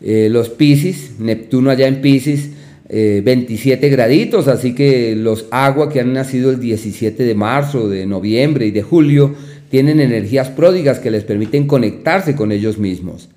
Eh, 0.00 0.28
los 0.30 0.50
Pisces, 0.50 1.18
Neptuno 1.18 1.70
allá 1.70 1.86
en 1.86 2.00
Pisces, 2.00 2.50
27 2.88 3.86
eh, 3.86 3.90
graditos, 3.90 4.46
así 4.46 4.74
que 4.74 5.16
los 5.16 5.46
agua 5.50 5.88
que 5.88 6.00
han 6.00 6.12
nacido 6.12 6.50
el 6.50 6.60
17 6.60 7.24
de 7.24 7.34
marzo, 7.34 7.88
de 7.88 8.06
noviembre 8.06 8.66
y 8.66 8.70
de 8.70 8.82
julio 8.82 9.34
tienen 9.70 10.00
energías 10.00 10.50
pródigas 10.50 11.00
que 11.00 11.10
les 11.10 11.24
permiten 11.24 11.66
conectarse 11.66 12.36
con 12.36 12.52
ellos 12.52 12.78
mismos. 12.78 13.28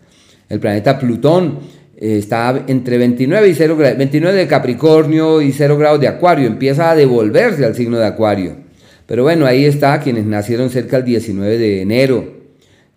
El 0.49 0.59
planeta 0.59 0.97
Plutón 0.97 1.59
eh, 1.95 2.17
está 2.17 2.65
entre 2.67 2.97
29 2.97 3.47
y 3.47 3.53
0 3.53 3.77
grados, 3.77 3.97
29 3.97 4.38
de 4.38 4.47
Capricornio 4.47 5.41
y 5.41 5.51
0 5.51 5.77
grados 5.77 6.01
de 6.01 6.07
Acuario, 6.07 6.47
empieza 6.47 6.89
a 6.89 6.95
devolverse 6.95 7.63
al 7.63 7.75
signo 7.75 7.99
de 7.99 8.07
Acuario. 8.07 8.55
Pero 9.05 9.23
bueno, 9.23 9.45
ahí 9.45 9.65
está 9.65 9.99
quienes 9.99 10.25
nacieron 10.25 10.69
cerca 10.69 10.97
del 10.97 11.05
19 11.05 11.57
de 11.57 11.81
enero, 11.81 12.39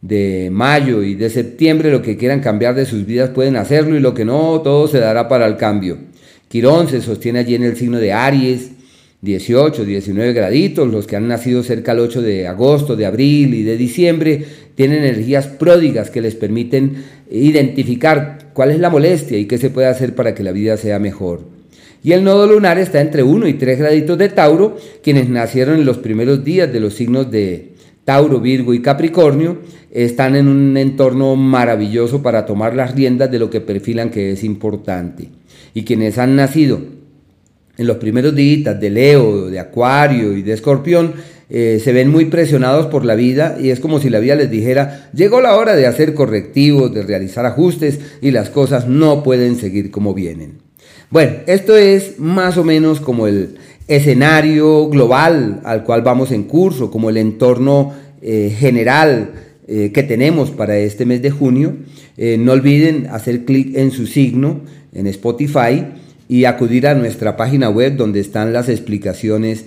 de 0.01 0.49
mayo 0.51 1.03
y 1.03 1.15
de 1.15 1.31
septiembre, 1.31 1.91
lo 1.91 2.03
que 2.03 2.17
quieran 2.17 2.41
cambiar 2.41 2.75
de 2.75 2.87
sus 2.87 3.07
vidas 3.07 3.31
pueden 3.31 3.57
hacerlo 3.57 3.97
y 3.97 4.01
lo 4.01 4.15
que 4.15 4.25
no, 4.25 4.61
todo 4.63 4.89
se 4.89 4.99
dará 4.99 5.29
para 5.29 5.47
el 5.47 5.57
cambio. 5.57 5.99
Quirón 6.49 6.89
se 6.89 7.01
sostiene 7.01 7.39
allí 7.39 7.55
en 7.55 7.63
el 7.63 7.77
signo 7.77 7.99
de 7.99 8.13
Aries, 8.13 8.73
18, 9.23 9.85
19 9.85 10.33
graditos, 10.33 10.91
los 10.91 11.07
que 11.07 11.15
han 11.15 11.29
nacido 11.29 11.63
cerca 11.63 11.95
del 11.95 12.05
8 12.05 12.23
de 12.23 12.49
agosto, 12.49 12.97
de 12.97 13.07
abril 13.07 13.55
y 13.55 13.63
de 13.63 13.77
diciembre, 13.77 14.45
tienen 14.75 15.05
energías 15.05 15.47
pródigas 15.47 16.11
que 16.11 16.21
les 16.21 16.35
permiten 16.35 17.05
identificar 17.33 18.51
cuál 18.53 18.71
es 18.71 18.81
la 18.81 18.91
molestia 18.91 19.39
y 19.39 19.47
qué 19.47 19.59
se 19.59 19.71
puede 19.71 19.89
hacer 19.89 20.15
para 20.15 20.35
que 20.35 20.43
la 20.43 20.53
vida 20.53 20.77
sea 20.77 20.99
mejor. 20.99 21.41
Y 22.05 22.13
el 22.13 22.25
nodo 22.25 22.47
lunar 22.47 22.79
está 22.79 23.01
entre 23.01 23.23
1 23.23 23.47
y 23.47 23.55
3 23.55 23.79
graditos 23.79 24.19
de 24.19 24.29
Tauro, 24.29 24.77
quienes 25.03 25.29
nacieron 25.29 25.77
en 25.77 25.85
los 25.85 25.99
primeros 25.99 26.45
días 26.45 26.73
de 26.73 26.81
los 26.81 26.95
signos 26.95 27.31
de 27.31 27.73
Tauro, 28.05 28.41
Virgo 28.41 28.75
y 28.75 28.83
Capricornio 28.83 29.59
están 29.93 30.35
en 30.35 30.49
un 30.49 30.77
entorno 30.77 31.37
maravilloso 31.37 32.23
para 32.23 32.47
tomar 32.47 32.75
las 32.75 32.95
riendas 32.95 33.31
de 33.31 33.39
lo 33.39 33.51
que 33.51 33.61
perfilan 33.61 34.11
que 34.11 34.33
es 34.33 34.43
importante. 34.43 35.29
Y 35.75 35.85
quienes 35.85 36.19
han 36.19 36.35
nacido 36.35 36.81
en 37.79 37.87
los 37.87 37.99
primeros 37.99 38.35
días 38.35 38.81
de 38.81 38.91
Leo, 38.91 39.49
de 39.49 39.61
Acuario 39.61 40.37
y 40.37 40.43
de 40.43 40.55
Escorpión, 40.55 41.15
eh, 41.55 41.83
se 41.85 41.93
ven 41.93 42.09
muy 42.09 42.25
presionados 42.25 42.87
por 42.87 43.05
la 43.05 43.15
vida 43.15 43.59
y 43.61 43.69
es 43.69 43.79
como 43.79 44.01
si 44.01 44.09
la 44.09 44.21
vida 44.21 44.37
les 44.37 44.51
dijera, 44.51 45.11
llegó 45.13 45.43
la 45.43 45.55
hora 45.55 45.77
de 45.77 45.87
hacer 45.87 46.15
correctivos, 46.15 46.95
de 46.95 47.03
realizar 47.03 47.45
ajustes 47.45 48.01
y 48.23 48.31
las 48.31 48.49
cosas 48.49 48.89
no 48.89 49.23
pueden 49.23 49.57
seguir 49.57 49.91
como 49.91 50.15
vienen. 50.15 50.61
Bueno, 51.11 51.35
esto 51.47 51.77
es 51.77 52.19
más 52.19 52.57
o 52.57 52.65
menos 52.65 53.01
como 53.01 53.27
el, 53.27 53.57
escenario 53.87 54.89
global 54.89 55.61
al 55.65 55.85
cual 55.85 56.01
vamos 56.01 56.33
en 56.33 56.45
curso, 56.45 56.91
como 56.91 57.11
el 57.11 57.19
entorno 57.19 57.93
eh, 58.23 58.55
general 58.57 59.33
eh, 59.67 59.91
que 59.93 60.05
tenemos 60.05 60.53
para 60.53 60.79
este 60.79 61.05
mes 61.05 61.21
de 61.21 61.31
junio. 61.31 61.77
No 62.17 62.53
olviden 62.53 63.09
hacer 63.11 63.45
clic 63.45 63.77
en 63.77 63.91
su 63.91 64.07
signo 64.07 64.61
en 64.95 65.07
Spotify 65.09 65.85
y 66.29 66.45
acudir 66.45 66.87
a 66.87 66.95
nuestra 66.95 67.37
página 67.37 67.69
web 67.69 67.97
donde 67.97 68.21
están 68.21 68.53
las 68.55 68.69
explicaciones 68.69 69.67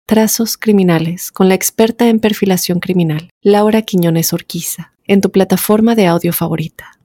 Trazos 0.05 0.57
Criminales 0.57 1.31
con 1.31 1.47
la 1.47 1.55
experta 1.55 2.09
en 2.09 2.19
perfilación 2.19 2.79
criminal, 2.79 3.29
Laura 3.41 3.81
Quiñones 3.81 4.33
Orquiza, 4.33 4.93
en 5.05 5.21
tu 5.21 5.31
plataforma 5.31 5.95
de 5.95 6.07
audio 6.07 6.33
favorita. 6.33 7.00